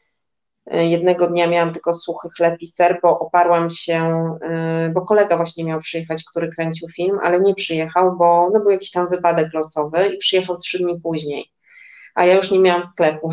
[0.72, 4.02] jednego dnia miałam tylko suchy chleb i ser, bo oparłam się,
[4.42, 8.70] e, bo kolega właśnie miał przyjechać, który kręcił film, ale nie przyjechał, bo no, był
[8.70, 11.52] jakiś tam wypadek losowy i przyjechał trzy dni później,
[12.16, 13.32] a ja już nie miałam sklepu.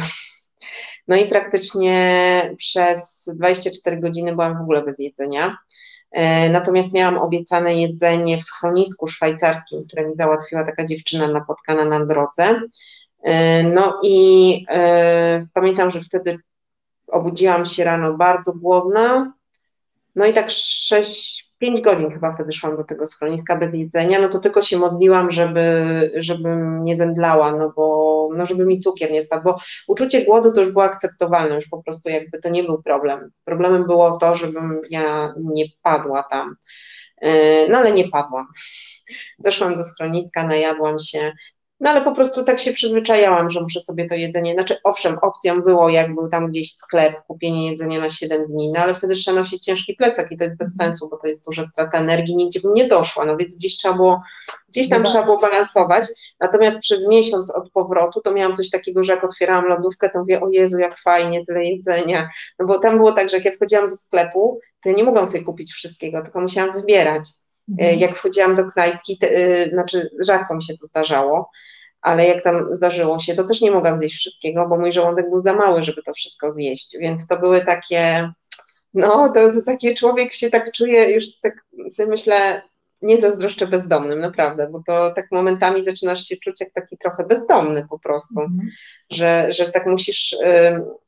[1.08, 5.56] No i praktycznie przez 24 godziny byłam w ogóle bez jedzenia.
[6.10, 12.06] E, natomiast miałam obiecane jedzenie w schronisku szwajcarskim, które mi załatwiła taka dziewczyna napotkana na
[12.06, 12.60] drodze.
[13.64, 14.66] No i
[15.54, 16.38] pamiętam, że wtedy
[17.08, 19.32] Obudziłam się rano bardzo głodna,
[20.14, 24.28] no i tak 6, 5 godzin chyba wtedy szłam do tego schroniska bez jedzenia, no
[24.28, 25.64] to tylko się modliłam, żeby,
[26.16, 30.60] żebym nie zemdlała, no bo, no żeby mi cukier nie spadł, bo uczucie głodu to
[30.60, 33.30] już było akceptowalne, już po prostu jakby to nie był problem.
[33.44, 36.56] Problemem było to, żebym ja nie padła tam,
[37.20, 38.46] e, no ale nie padłam.
[39.38, 41.32] Doszłam do schroniska, najadłam się,
[41.80, 45.62] no ale po prostu tak się przyzwyczajałam, że muszę sobie to jedzenie, znaczy owszem, opcją
[45.62, 49.38] było, jak był tam gdzieś sklep, kupienie jedzenia na 7 dni, no ale wtedy trzeba
[49.38, 50.92] nosić ciężki plecak i to jest bez mhm.
[50.92, 53.94] sensu, bo to jest duża strata energii, nigdzie bym nie doszła, no więc gdzieś trzeba
[53.94, 54.22] było,
[54.68, 56.06] gdzieś tam no trzeba było balansować,
[56.40, 60.40] natomiast przez miesiąc od powrotu to miałam coś takiego, że jak otwierałam lodówkę, to mówię,
[60.40, 63.90] o Jezu, jak fajnie, tyle jedzenia, no bo tam było tak, że jak ja wchodziłam
[63.90, 67.22] do sklepu, to ja nie mogłam sobie kupić wszystkiego, tylko musiałam wybierać.
[67.70, 67.98] Mhm.
[67.98, 71.50] Jak wchodziłam do knajpki, te, y, znaczy rzadko mi się to zdarzało,
[72.00, 75.38] ale jak tam zdarzyło się, to też nie mogłam zjeść wszystkiego, bo mój żołądek był
[75.38, 78.32] za mały, żeby to wszystko zjeść, więc to były takie,
[78.94, 81.54] no to, to takie człowiek się tak czuje, już tak
[81.90, 82.62] sobie myślę,
[83.02, 87.86] nie zazdroszczę bezdomnym, naprawdę, bo to tak momentami zaczynasz się czuć jak taki trochę bezdomny
[87.90, 88.68] po prostu, mm.
[89.10, 90.36] że, że tak musisz y,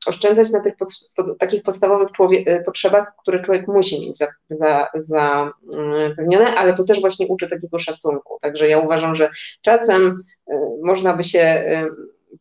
[0.05, 2.09] oszczędzać na tych pod, pod, takich podstawowych
[2.47, 4.17] y, potrzebach, które człowiek musi mieć
[4.49, 9.29] zapewnione, za, y, ale to też właśnie uczy takiego szacunku, także ja uważam, że
[9.61, 10.19] czasem
[10.49, 11.63] y, można by się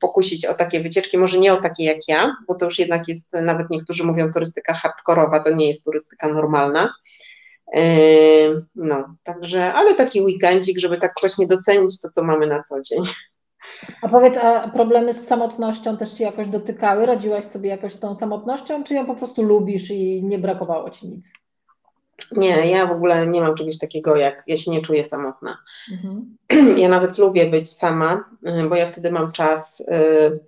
[0.00, 3.32] pokusić o takie wycieczki, może nie o takie jak ja, bo to już jednak jest,
[3.32, 6.94] nawet niektórzy mówią turystyka hardkorowa, to nie jest turystyka normalna,
[8.74, 13.02] no, także, ale taki weekendzik, żeby tak właśnie docenić to, co mamy na co dzień.
[14.02, 17.06] A powiedz, a problemy z samotnością też Ci jakoś dotykały?
[17.06, 21.06] Radziłaś sobie jakoś z tą samotnością, czy ją po prostu lubisz i nie brakowało Ci
[21.06, 21.26] nic?
[22.32, 25.58] Nie, ja w ogóle nie mam czegoś takiego, jak ja się nie czuję samotna.
[25.92, 26.36] Mhm.
[26.82, 29.84] Ja nawet lubię być sama, yy, bo ja wtedy mam czas.
[29.88, 30.40] Yy,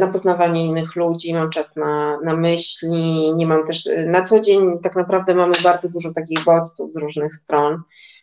[0.00, 4.40] na poznawanie innych ludzi, mam czas na, na myśli, nie mam też, e, na co
[4.40, 7.82] dzień tak naprawdę mamy bardzo dużo takich bodźców z różnych stron.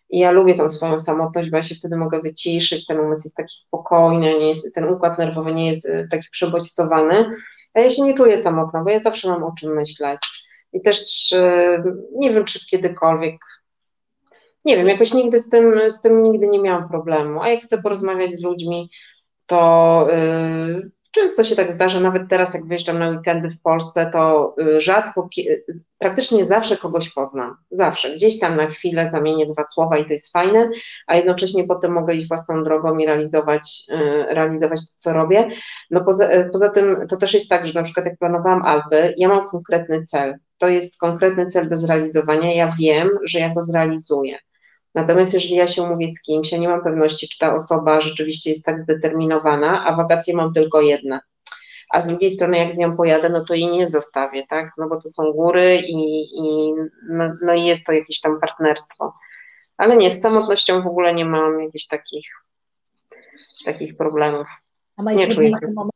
[0.10, 3.38] I ja lubię tą swoją samotność, bo ja się wtedy mogę wyciszyć, ten umysł jest
[3.38, 7.26] taki spokojny, nie jest, ten układ nerwowy nie jest e, taki przebodźcowany,
[7.74, 10.20] a ja się nie czuję samotna, bo ja zawsze mam o czym myśleć.
[10.74, 11.00] I też
[12.16, 13.36] nie wiem, czy kiedykolwiek
[14.66, 17.82] nie wiem, jakoś nigdy z tym, z tym nigdy nie miałam problemu, a jak chcę
[17.82, 18.90] porozmawiać z ludźmi,
[19.46, 20.08] to
[21.16, 25.28] Często się tak zdarza, nawet teraz jak wyjeżdżam na weekendy w Polsce, to y, rzadko,
[25.98, 27.58] praktycznie zawsze kogoś poznam.
[27.72, 28.14] Zawsze.
[28.14, 30.70] Gdzieś tam na chwilę zamienię dwa słowa i to jest fajne,
[31.08, 35.50] a jednocześnie potem mogę iść własną drogą i realizować, y, realizować to, co robię.
[35.92, 39.14] No poza, y, poza tym to też jest tak, że na przykład jak planowałam Alpy,
[39.18, 40.36] ja mam konkretny cel.
[40.58, 42.54] To jest konkretny cel do zrealizowania.
[42.56, 44.38] Ja wiem, że ja go zrealizuję.
[44.96, 48.50] Natomiast jeżeli ja się umówię z kimś, ja nie mam pewności, czy ta osoba rzeczywiście
[48.50, 51.20] jest tak zdeterminowana, a wakacje mam tylko jedne.
[51.90, 54.72] A z drugiej strony, jak z nią pojadę, no to jej nie zostawię, tak?
[54.78, 56.74] No bo to są góry i, i
[57.10, 59.14] no, no i jest to jakieś tam partnerstwo.
[59.78, 62.30] Ale nie, z samotnością w ogóle nie mam jakichś takich,
[63.66, 64.48] takich problemów.
[64.98, 65.94] A najtrudniejszy moment.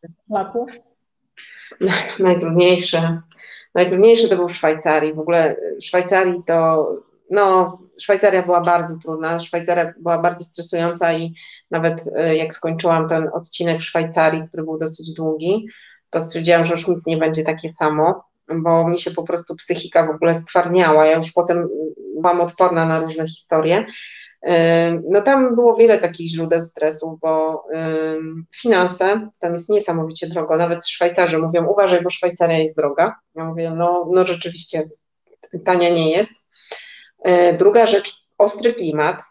[3.76, 5.14] Najtrudniejszy to był w Szwajcarii.
[5.14, 6.88] W ogóle w Szwajcarii to
[7.30, 11.34] no, Szwajcaria była bardzo trudna, Szwajcaria była bardzo stresująca i
[11.72, 15.68] nawet e, jak skończyłam ten odcinek w Szwajcarii, który był dosyć długi,
[16.10, 18.24] to stwierdziłam, że już nic nie będzie takie samo,
[18.56, 21.06] bo mi się po prostu psychika w ogóle stwarniała.
[21.06, 21.68] Ja już potem
[22.22, 23.86] byłam odporna na różne historie.
[24.42, 27.64] E, no tam było wiele takich źródeł stresu, bo
[28.62, 33.16] finanse, tam jest niesamowicie drogo, nawet Szwajcarzy mówią, uważaj, bo Szwajcaria jest droga.
[33.36, 34.90] Ja mówię, no, no rzeczywiście
[35.66, 36.49] tania nie jest.
[37.24, 39.22] E, druga rzecz, ostry klimat.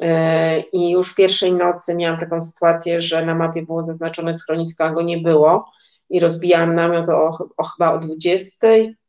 [0.00, 4.90] E, I już pierwszej nocy miałam taką sytuację, że na mapie było zaznaczone schronisko, a
[4.90, 5.70] go nie było.
[6.10, 8.66] I rozbijałam namiot o, o chyba o 20,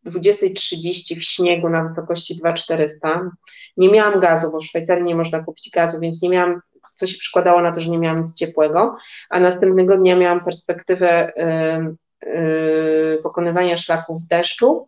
[0.07, 3.31] 20.30 w śniegu na wysokości 2400.
[3.77, 6.61] Nie miałam gazu, bo w Szwajcarii nie można kupić gazu, więc nie miałam,
[6.93, 8.97] co się przykładało na to, że nie miałam nic ciepłego.
[9.29, 11.33] A następnego dnia miałam perspektywę
[13.23, 14.87] pokonywania szlaków w deszczu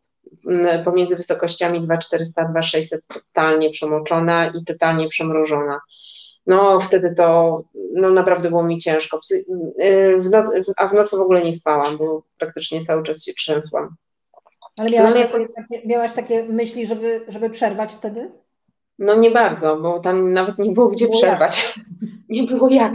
[0.86, 5.80] pomiędzy wysokościami 2400-2600 totalnie przemoczona i totalnie przemrożona.
[6.47, 7.61] No wtedy to
[7.93, 9.19] no, naprawdę było mi ciężko.
[9.84, 10.45] Y, w no,
[10.77, 13.95] a w nocy w ogóle nie spałam, bo praktycznie cały czas się trzęsłam.
[14.77, 18.32] Ale miałaś, no, takie, takie, miałaś takie myśli, żeby, żeby przerwać wtedy?
[19.00, 21.62] No nie bardzo, bo tam nawet nie było gdzie przerwać.
[22.30, 22.93] Nie było jak.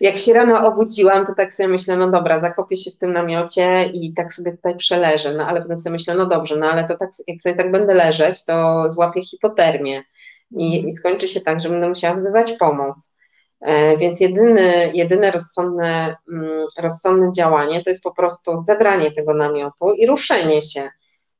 [0.00, 3.90] Jak się rano obudziłam, to tak sobie myślę, no dobra, zakopię się w tym namiocie
[3.92, 5.34] i tak sobie tutaj przeleżę.
[5.34, 7.94] No ale potem sobie myślę, no dobrze, no ale to tak, jak sobie tak będę
[7.94, 10.04] leżeć, to złapię hipotermię
[10.50, 10.88] i, mhm.
[10.88, 13.16] i skończy się tak, że będę musiała wzywać pomoc.
[13.60, 19.92] E, więc jedyny, jedyne rozsądne, mm, rozsądne działanie to jest po prostu zebranie tego namiotu
[19.92, 20.90] i ruszenie się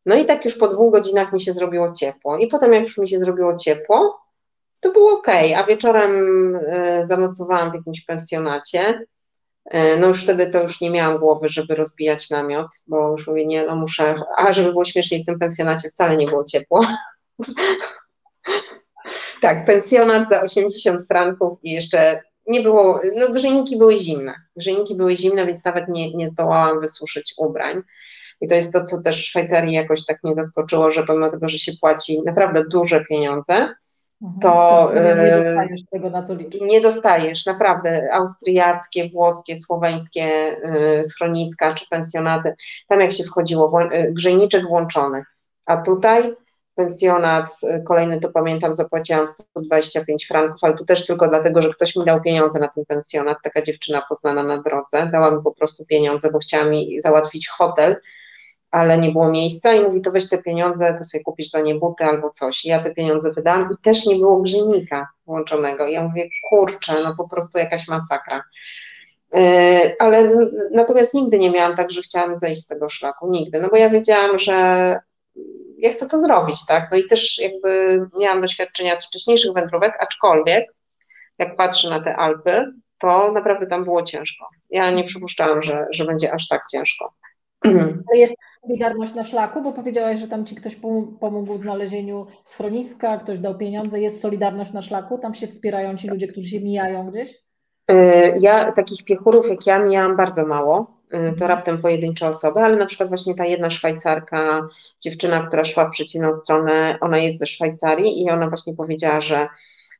[0.06, 2.38] No i tak już po dwóch godzinach mi się zrobiło ciepło.
[2.38, 4.20] I potem, jak już mi się zrobiło ciepło,
[4.80, 6.12] to było ok, a wieczorem
[6.56, 9.04] e, zanocowałam w jakimś pensjonacie.
[9.64, 13.46] E, no już wtedy to już nie miałam głowy, żeby rozbijać namiot, bo już mówię,
[13.46, 16.86] nie, no muszę, a żeby było śmieszniej w tym pensjonacie wcale nie było ciepło.
[19.42, 25.16] tak, pensjonat za 80 franków i jeszcze nie było, no grzejniki były zimne, grzejniki były
[25.16, 27.82] zimne, więc nawet nie, nie zdołałam wysuszyć ubrań.
[28.40, 31.48] I to jest to, co też w Szwajcarii jakoś tak mnie zaskoczyło, że pomimo tego,
[31.48, 33.68] że się płaci naprawdę duże pieniądze,
[34.22, 34.40] Mhm.
[34.40, 36.60] to nie y, dostajesz tego, na co liczysz.
[36.60, 38.08] Nie dostajesz, naprawdę.
[38.12, 40.56] Austriackie, włoskie, słoweńskie
[41.00, 42.54] y, schroniska czy pensjonaty,
[42.88, 45.24] tam jak się wchodziło, y, grzejniczek włączony.
[45.66, 46.34] A tutaj
[46.74, 52.04] pensjonat, kolejny to pamiętam, zapłaciłam 125 franków, ale to też tylko dlatego, że ktoś mi
[52.04, 56.30] dał pieniądze na ten pensjonat, taka dziewczyna poznana na drodze, dała mi po prostu pieniądze,
[56.32, 57.96] bo chciała mi załatwić hotel,
[58.70, 61.74] ale nie było miejsca i mówi, to weź te pieniądze, to sobie kupisz za nie
[61.74, 62.64] buty albo coś.
[62.64, 65.86] I ja te pieniądze wydałam i też nie było grzejnika włączonego.
[65.86, 68.42] I ja mówię, kurczę, no po prostu jakaś masakra.
[69.32, 70.32] Yy, ale
[70.72, 73.90] natomiast nigdy nie miałam tak, że chciałam zejść z tego szlaku, nigdy, no bo ja
[73.90, 74.54] wiedziałam, że
[75.78, 80.74] ja chcę to zrobić, tak, no i też jakby miałam doświadczenia z wcześniejszych wędrówek, aczkolwiek
[81.38, 84.48] jak patrzę na te Alpy, to naprawdę tam było ciężko.
[84.70, 87.12] Ja nie przypuszczałam, że, że będzie aż tak ciężko.
[88.10, 90.76] Ale jest Solidarność na szlaku, bo powiedziałaś, że tam ci ktoś
[91.20, 96.08] pomógł w znalezieniu schroniska, ktoś dał pieniądze, jest Solidarność na szlaku, tam się wspierają ci
[96.08, 97.42] ludzie, którzy się mijają gdzieś?
[97.90, 101.48] E, ja takich piechurów jak ja miałam bardzo mało, e, to mhm.
[101.48, 104.68] raptem pojedyncze osoby, ale na przykład właśnie ta jedna Szwajcarka,
[105.00, 109.48] dziewczyna, która szła w przeciwną stronę, ona jest ze Szwajcarii i ona właśnie powiedziała, że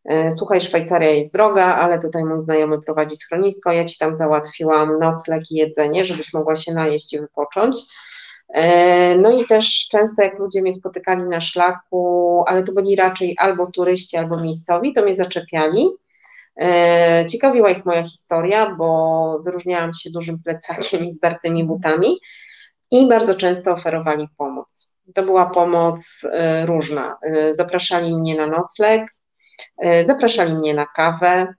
[0.05, 4.99] e, słuchaj, Szwajcaria jest droga, ale tutaj mój znajomy prowadzi schronisko, ja ci tam załatwiłam
[4.99, 7.77] nocleg i jedzenie, żebyś mogła się najeść i wypocząć.
[8.55, 13.35] E, no i też często jak ludzie mnie spotykali na szlaku, ale to byli raczej
[13.39, 15.89] albo turyści, albo miejscowi, to mnie zaczepiali.
[16.61, 22.19] E, ciekawiła ich moja historia, bo wyróżniałam się dużym plecakiem i zdartymi butami
[22.91, 24.99] i bardzo często oferowali pomoc.
[25.15, 27.19] To była pomoc e, różna.
[27.51, 29.17] Zapraszali mnie na nocleg,
[30.05, 31.55] zapraszali mnie na kawę,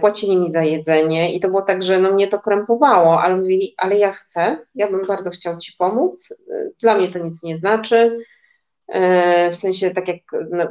[0.00, 3.74] płacili mi za jedzenie i to było tak, że no mnie to krępowało, ale mówili,
[3.76, 7.56] ale ja chcę, ja bym bardzo chciał Ci pomóc, e, dla mnie to nic nie
[7.56, 8.18] znaczy,
[8.88, 10.18] e, w sensie tak jak
[10.50, 10.64] no,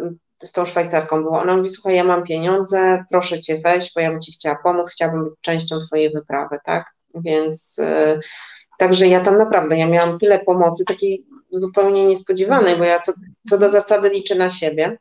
[0.43, 4.11] z tą Szwajcarką było, ona mówi, słuchaj, ja mam pieniądze, proszę Cię weź, bo ja
[4.11, 7.81] bym Ci chciała pomóc, chciałabym być częścią Twojej wyprawy, tak, więc
[8.79, 13.13] także ja tam naprawdę, ja miałam tyle pomocy, takiej zupełnie niespodziewanej, bo ja co,
[13.49, 14.97] co do zasady liczę na siebie,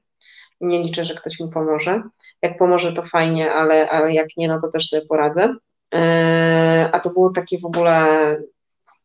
[0.60, 2.02] nie liczę, że ktoś mi pomoże.
[2.42, 5.54] Jak pomoże, to fajnie, ale, ale jak nie, no to też sobie poradzę.
[5.94, 8.06] E, a to było takie w ogóle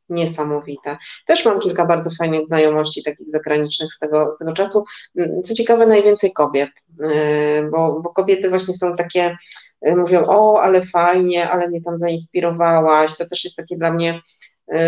[0.10, 0.98] niesamowite.
[1.26, 4.84] Też mam kilka bardzo fajnych znajomości takich zagranicznych z tego, z tego czasu.
[5.18, 6.70] Mm, co ciekawe, najwięcej kobiet,
[7.02, 9.38] e, bo, bo kobiety właśnie są takie,
[9.82, 13.18] e, mówią, o, ale fajnie, ale mnie tam zainspirowałaś.
[13.18, 14.22] To też jest takie dla mnie,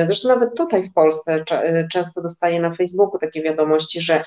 [0.06, 1.44] zresztą nawet tutaj w Polsce
[1.92, 4.24] często dostaję na Facebooku takie wiadomości, że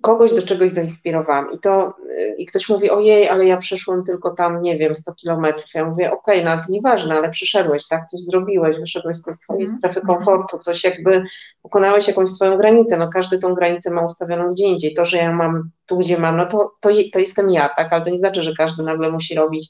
[0.00, 1.52] kogoś do czegoś zainspirowałam.
[1.52, 1.94] I to,
[2.38, 6.12] i ktoś mówi, ojej, ale ja przeszłem tylko tam, nie wiem, 100 kilometrów, ja mówię,
[6.12, 9.78] okej, okay, no to nieważne, ale przyszedłeś, tak, coś zrobiłeś, wyszedłeś z tej swojej mm.
[9.78, 11.22] strefy komfortu, coś jakby
[11.62, 15.32] pokonałeś jakąś swoją granicę, no każdy tą granicę ma ustawioną gdzie indziej, to, że ja
[15.32, 18.42] mam tu, gdzie mam, no to, to, to jestem ja, tak, ale to nie znaczy,
[18.42, 19.68] że każdy nagle musi robić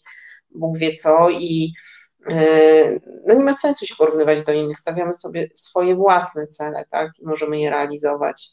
[0.50, 1.72] Bóg wie co i
[2.28, 7.12] yy, no nie ma sensu się porównywać do innych, stawiamy sobie swoje własne cele, tak,
[7.18, 8.48] i możemy je realizować.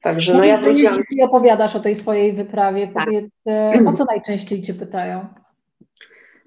[0.00, 0.98] Także no, ja wróciłam.
[0.98, 3.04] Jeśli opowiadasz o tej swojej wyprawie, tak.
[3.04, 5.26] powiedz, e, o co najczęściej Cię pytają?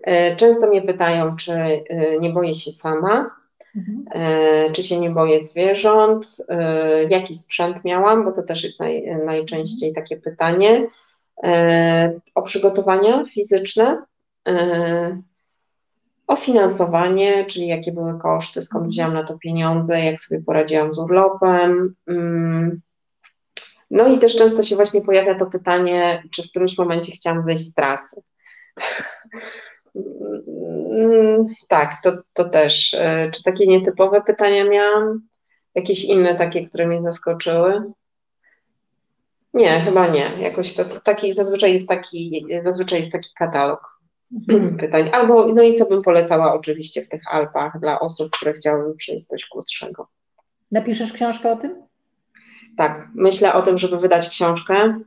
[0.04, 1.84] E, często mnie pytają, czy e,
[2.20, 3.32] nie boję się sama,
[3.76, 4.06] mhm.
[4.74, 6.38] czy się nie boję zwierząt,
[7.10, 10.06] jaki sprzęt miałam, bo to też jest naj, najczęściej mhm.
[10.06, 10.88] takie pytanie.
[12.36, 14.02] O przygotowania fizyczne,
[16.28, 18.92] o finansowanie, czyli jakie były koszty, skąd mhm.
[18.92, 21.96] wzięłam na to pieniądze, jak sobie poradziłam z urlopem.
[23.94, 27.44] Mm, no i też często się właśnie pojawia to pytanie, czy w którymś momencie chciałam
[27.44, 28.22] zejść z trasy.
[31.68, 32.94] tak, to, to też.
[32.94, 35.22] E, czy takie nietypowe pytania miałam?
[35.76, 37.84] Jakieś inne takie, które mnie zaskoczyły?
[39.54, 40.32] Nie, chyba nie.
[40.40, 44.00] Jakoś to, to taki, zazwyczaj jest taki, zazwyczaj jest taki katalog
[44.50, 44.78] mhm.
[44.78, 45.10] pytań.
[45.14, 49.26] Albo, no i co bym polecała oczywiście w tych Alpach dla osób, które chciałyby przejść
[49.26, 50.04] coś krótszego.
[50.72, 51.93] Napiszesz książkę o tym?
[52.78, 55.00] Tak, myślę o tym, żeby wydać książkę.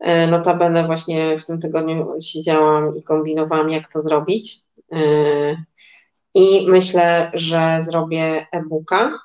[0.00, 4.58] E, notabene właśnie w tym tygodniu siedziałam i kombinowałam, jak to zrobić.
[4.92, 4.98] E,
[6.34, 9.18] I myślę, że zrobię e-booka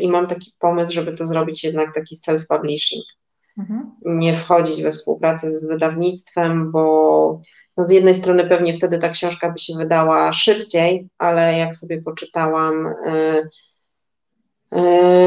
[0.00, 3.02] i mam taki pomysł, żeby to zrobić jednak taki self-publishing.
[3.58, 3.90] Mhm.
[4.04, 7.40] Nie wchodzić we współpracę z wydawnictwem, bo
[7.76, 12.02] no z jednej strony pewnie wtedy ta książka by się wydała szybciej, ale jak sobie
[12.02, 12.94] poczytałam,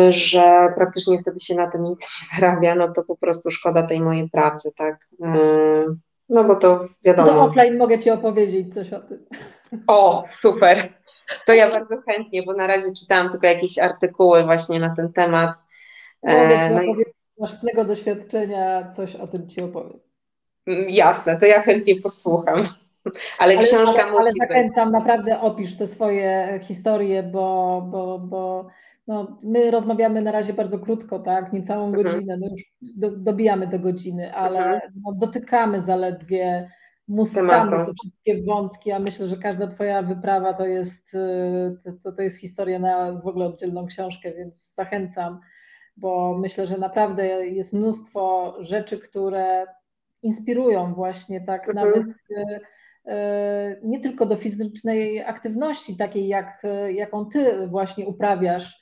[0.09, 4.01] że praktycznie wtedy się na tym nic nie zarabia, no to po prostu szkoda tej
[4.01, 5.07] mojej pracy, tak.
[5.13, 5.95] Y,
[6.29, 7.31] no bo to wiadomo.
[7.31, 9.25] Do offline mogę Ci opowiedzieć coś o tym.
[9.87, 10.93] O, super.
[11.45, 15.51] To ja bardzo chętnie, bo na razie czytałam tylko jakieś artykuły właśnie na ten temat.
[16.23, 19.99] Mogę Ci no opowiedzieć z własnego doświadczenia, coś o tym Ci opowiem.
[20.67, 22.63] Mm, jasne, to ja chętnie posłucham.
[23.37, 24.99] Ale, ale książka ale, musi ale zachęcam, być.
[24.99, 28.67] naprawdę opisz te swoje historie, bo, bo, bo
[29.11, 31.53] no, my rozmawiamy na razie bardzo krótko, tak?
[31.53, 32.03] Niecałą mhm.
[32.03, 34.93] godzinę, no już do, dobijamy do godziny, ale mhm.
[35.05, 36.71] no, dotykamy zaledwie,
[37.07, 42.21] muskamy te wszystkie wątki, a myślę, że każda Twoja wyprawa to jest, y, to, to
[42.21, 45.39] jest historia na w ogóle oddzielną książkę, więc zachęcam,
[45.97, 49.65] bo myślę, że naprawdę jest mnóstwo rzeczy, które
[50.21, 51.87] inspirują właśnie tak mhm.
[51.87, 52.07] nawet
[52.37, 52.59] e,
[53.05, 58.80] e, nie tylko do fizycznej aktywności takiej, jak, jaką ty właśnie uprawiasz,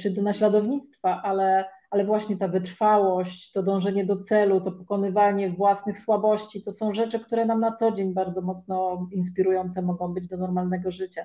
[0.00, 5.98] czy do naśladownictwa, ale, ale właśnie ta wytrwałość, to dążenie do celu, to pokonywanie własnych
[5.98, 10.36] słabości, to są rzeczy, które nam na co dzień bardzo mocno inspirujące mogą być do
[10.36, 11.24] normalnego życia.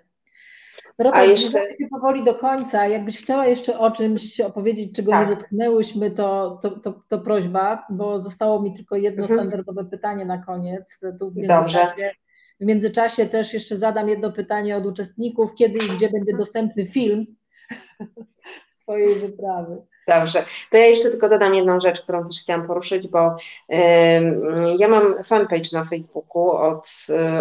[0.99, 2.87] Dorota, A jeszcze się powoli do końca.
[2.87, 5.29] Jakbyś chciała jeszcze o czymś opowiedzieć, czego tak.
[5.29, 9.39] nie dotknęłyśmy, to, to, to, to, prośba, bo zostało mi tylko jedno mhm.
[9.39, 10.99] standardowe pytanie na koniec.
[11.19, 12.11] Tu w międzyczasie,
[12.59, 17.25] w międzyczasie też jeszcze zadam jedno pytanie od uczestników, kiedy i gdzie będzie dostępny film
[18.83, 19.77] Twojej wyprawy.
[20.07, 23.35] Dobrze, to ja jeszcze tylko dodam jedną rzecz, którą też chciałam poruszyć, bo
[24.77, 26.89] ja mam fanpage na Facebooku od,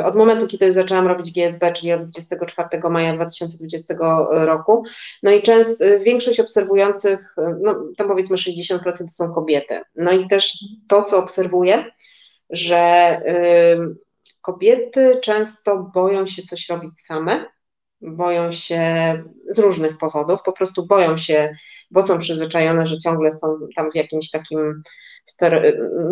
[0.01, 3.95] y, od momentu, kiedy zaczęłam robić GSB, czyli od 24 maja 2020
[4.30, 4.84] roku.
[5.22, 9.80] No i często większość obserwujących, no tam powiedzmy 60% są kobiety.
[9.97, 11.84] No i też to, co obserwuję,
[12.51, 13.20] że
[14.40, 17.47] kobiety często boją się coś robić same,
[18.03, 18.82] boją się
[19.50, 21.57] z różnych powodów, po prostu boją się
[21.92, 24.82] bo są przyzwyczajone, że ciągle są tam w jakimś takim,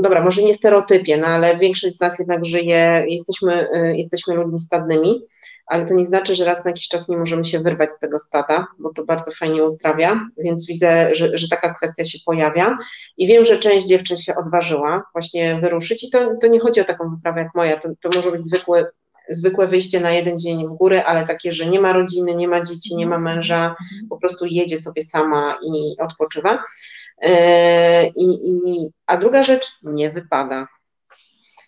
[0.01, 4.61] dobra, może nie stereotypie, no ale większość z nas jednak żyje, jesteśmy, y, jesteśmy ludźmi
[4.61, 5.23] stadnymi,
[5.67, 8.19] ale to nie znaczy, że raz na jakiś czas nie możemy się wyrwać z tego
[8.19, 12.79] stada, bo to bardzo fajnie uzdrawia, więc widzę, że, że taka kwestia się pojawia
[13.17, 16.85] i wiem, że część dziewczyn się odważyła właśnie wyruszyć i to, to nie chodzi o
[16.85, 18.87] taką wyprawę jak moja, to, to może być zwykły
[19.31, 22.63] zwykłe wyjście na jeden dzień w górę, ale takie, że nie ma rodziny, nie ma
[22.63, 23.77] dzieci, nie ma męża,
[24.11, 26.65] po prostu jedzie sobie sama i odpoczywa.
[27.23, 30.67] E, I, i, a druga rzecz, nie wypada.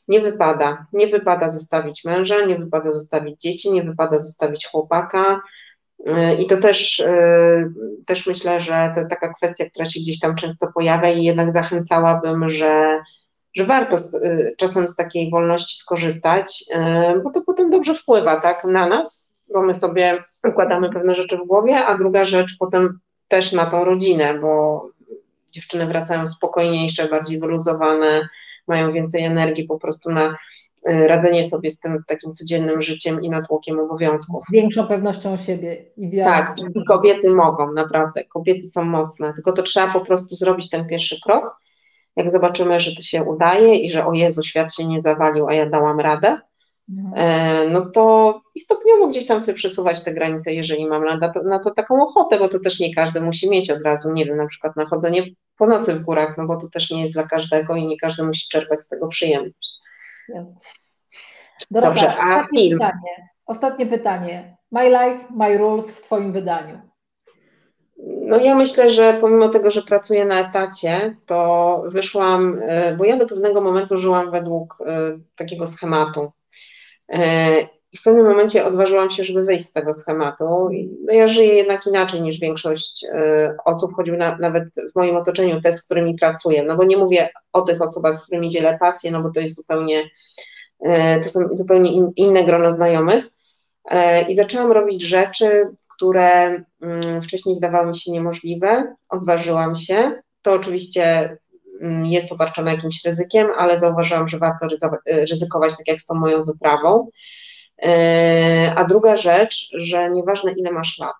[0.08, 0.86] Nie wypada.
[0.92, 5.40] Nie wypada zostawić męża, nie wypada zostawić dzieci, nie wypada zostawić chłopaka.
[6.06, 7.70] E, I to też, e,
[8.06, 12.48] też myślę, że to taka kwestia, która się gdzieś tam często pojawia i jednak zachęcałabym,
[12.48, 13.00] że
[13.54, 16.64] że warto z, y, czasem z takiej wolności skorzystać,
[17.16, 21.36] y, bo to potem dobrze wpływa tak, na nas, bo my sobie układamy pewne rzeczy
[21.36, 22.98] w głowie, a druga rzecz potem
[23.28, 24.86] też na tą rodzinę, bo
[25.52, 28.28] dziewczyny wracają spokojniejsze, bardziej wyluzowane,
[28.68, 30.36] mają więcej energii po prostu na
[30.90, 34.44] y, radzenie sobie z tym takim codziennym życiem i natłokiem obowiązków.
[34.48, 36.30] Z większą pewnością siebie i wiarą.
[36.30, 40.88] Tak, i kobiety mogą, naprawdę, kobiety są mocne, tylko to trzeba po prostu zrobić ten
[40.88, 41.56] pierwszy krok,
[42.16, 45.54] jak zobaczymy, że to się udaje i że o Jezu, świat się nie zawalił, a
[45.54, 46.40] ja dałam radę,
[46.90, 47.12] mhm.
[47.16, 51.42] e, no to i stopniowo gdzieś tam sobie przesuwać te granice, jeżeli mam na to,
[51.42, 54.36] na to taką ochotę, bo to też nie każdy musi mieć od razu, nie wiem,
[54.36, 55.24] na przykład na chodzenie
[55.58, 58.22] po nocy w górach, no bo to też nie jest dla każdego i nie każdy
[58.22, 59.70] musi czerpać z tego przyjemność.
[61.70, 62.78] Dobrze, a ostatnie film?
[62.78, 64.56] Pytanie, ostatnie pytanie.
[64.72, 66.91] My Life, My Rules w Twoim wydaniu.
[68.32, 73.16] No ja myślę, że pomimo tego, że pracuję na etacie, to wyszłam, e, bo ja
[73.16, 76.32] do pewnego momentu żyłam według e, takiego schematu.
[77.08, 77.60] E,
[77.92, 80.44] I w pewnym momencie odważyłam się, żeby wyjść z tego schematu.
[81.04, 83.06] No ja żyję jednak inaczej niż większość
[83.64, 86.64] osób, choćby na, nawet w moim otoczeniu, te, z którymi pracuję.
[86.64, 89.56] No bo nie mówię o tych osobach, z którymi dzielę pasję, no bo to jest
[89.56, 90.10] zupełnie,
[91.22, 93.30] to są zupełnie in, inne grono znajomych.
[94.28, 95.68] I zaczęłam robić rzeczy,
[96.02, 100.22] które mm, wcześniej wydawały mi się niemożliwe, odważyłam się.
[100.42, 101.36] To oczywiście
[101.80, 104.66] mm, jest obarczone jakimś ryzykiem, ale zauważyłam, że warto
[105.30, 107.08] ryzykować tak jak z tą moją wyprawą.
[107.82, 111.16] E, a druga rzecz, że nieważne ile masz lat,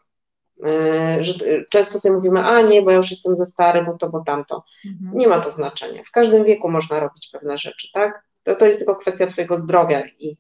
[0.67, 1.35] e, że
[1.71, 4.65] często sobie mówimy, a nie, bo ja już jestem za stary, bo to, bo tamto.
[4.87, 5.11] Mhm.
[5.15, 6.03] Nie ma to znaczenia.
[6.05, 8.25] W każdym wieku można robić pewne rzeczy, tak?
[8.43, 10.37] To, to jest tylko kwestia Twojego zdrowia i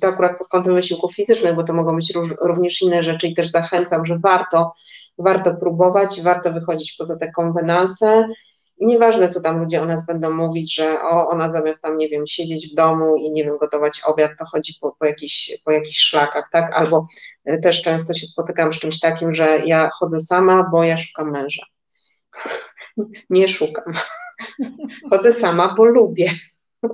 [0.00, 3.50] to akurat pod kątem wysiłków fizycznych, bo to mogą być również inne rzeczy i też
[3.50, 4.72] zachęcam, że warto
[5.20, 8.28] warto próbować, warto wychodzić poza te konwenanse.
[8.80, 12.26] Nieważne, co tam ludzie o nas będą mówić, że o, ona zamiast tam, nie wiem,
[12.26, 15.98] siedzieć w domu i, nie wiem, gotować obiad, to chodzi po, po, jakichś, po jakichś
[15.98, 16.72] szlakach, tak?
[16.74, 17.06] Albo
[17.44, 21.30] e, też często się spotykam z czymś takim, że ja chodzę sama, bo ja szukam
[21.30, 21.66] męża.
[23.30, 23.94] Nie szukam.
[25.10, 26.30] Chodzę sama, bo lubię.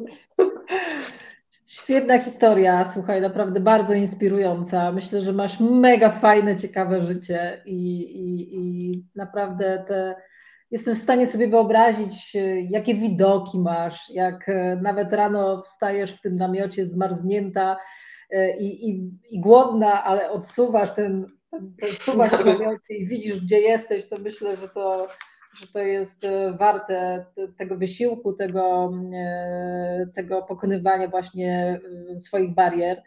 [1.83, 4.93] Świetna historia, słuchaj, naprawdę bardzo inspirująca.
[4.93, 10.15] Myślę, że masz mega fajne, ciekawe życie i, i, i naprawdę te,
[10.71, 12.37] jestem w stanie sobie wyobrazić,
[12.71, 17.77] jakie widoki masz, jak e, nawet rano wstajesz w tym namiocie zmarznięta
[18.31, 22.43] e, i, i, i głodna, ale odsuwasz ten, ten, ten suwak
[22.91, 25.09] i widzisz, gdzie jesteś, to myślę, że to
[25.61, 27.27] że to jest e, warte
[27.59, 31.81] tego wysiłku, tego, e, tego pokonywania właśnie
[32.15, 33.03] e, swoich barier.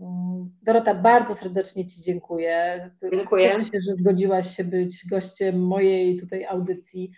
[0.00, 2.90] Mm, Dorota, bardzo serdecznie Ci dziękuję.
[3.12, 3.48] Dziękuję.
[3.48, 7.10] Cieszę się, że zgodziłaś się być gościem mojej tutaj audycji.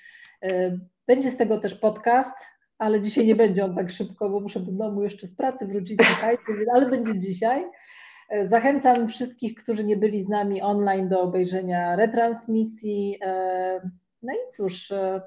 [1.07, 2.37] Będzie z tego też podcast,
[2.79, 6.01] ale dzisiaj nie będzie on tak szybko, bo muszę do domu jeszcze z pracy wrócić,
[6.75, 7.65] ale będzie dzisiaj.
[8.45, 13.19] Zachęcam wszystkich, którzy nie byli z nami online do obejrzenia retransmisji.
[14.23, 15.21] No i cóż, e,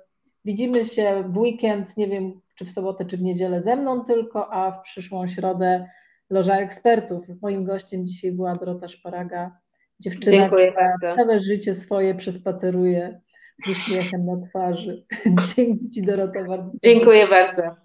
[0.46, 4.54] widzimy się w weekend, nie wiem czy w sobotę, czy w niedzielę ze mną tylko,
[4.54, 5.90] a w przyszłą środę
[6.30, 7.26] Loża Ekspertów.
[7.42, 9.58] Moim gościem dzisiaj była Dorota Szparaga,
[10.00, 11.16] dziewczyna, Dziękuję która bardzo.
[11.16, 13.22] całe życie swoje przespaceruje
[13.66, 15.06] z uśmiechem na twarzy.
[15.56, 16.72] Dzięki Ci Dorota bardzo.
[16.84, 17.83] Dziękuję bardzo.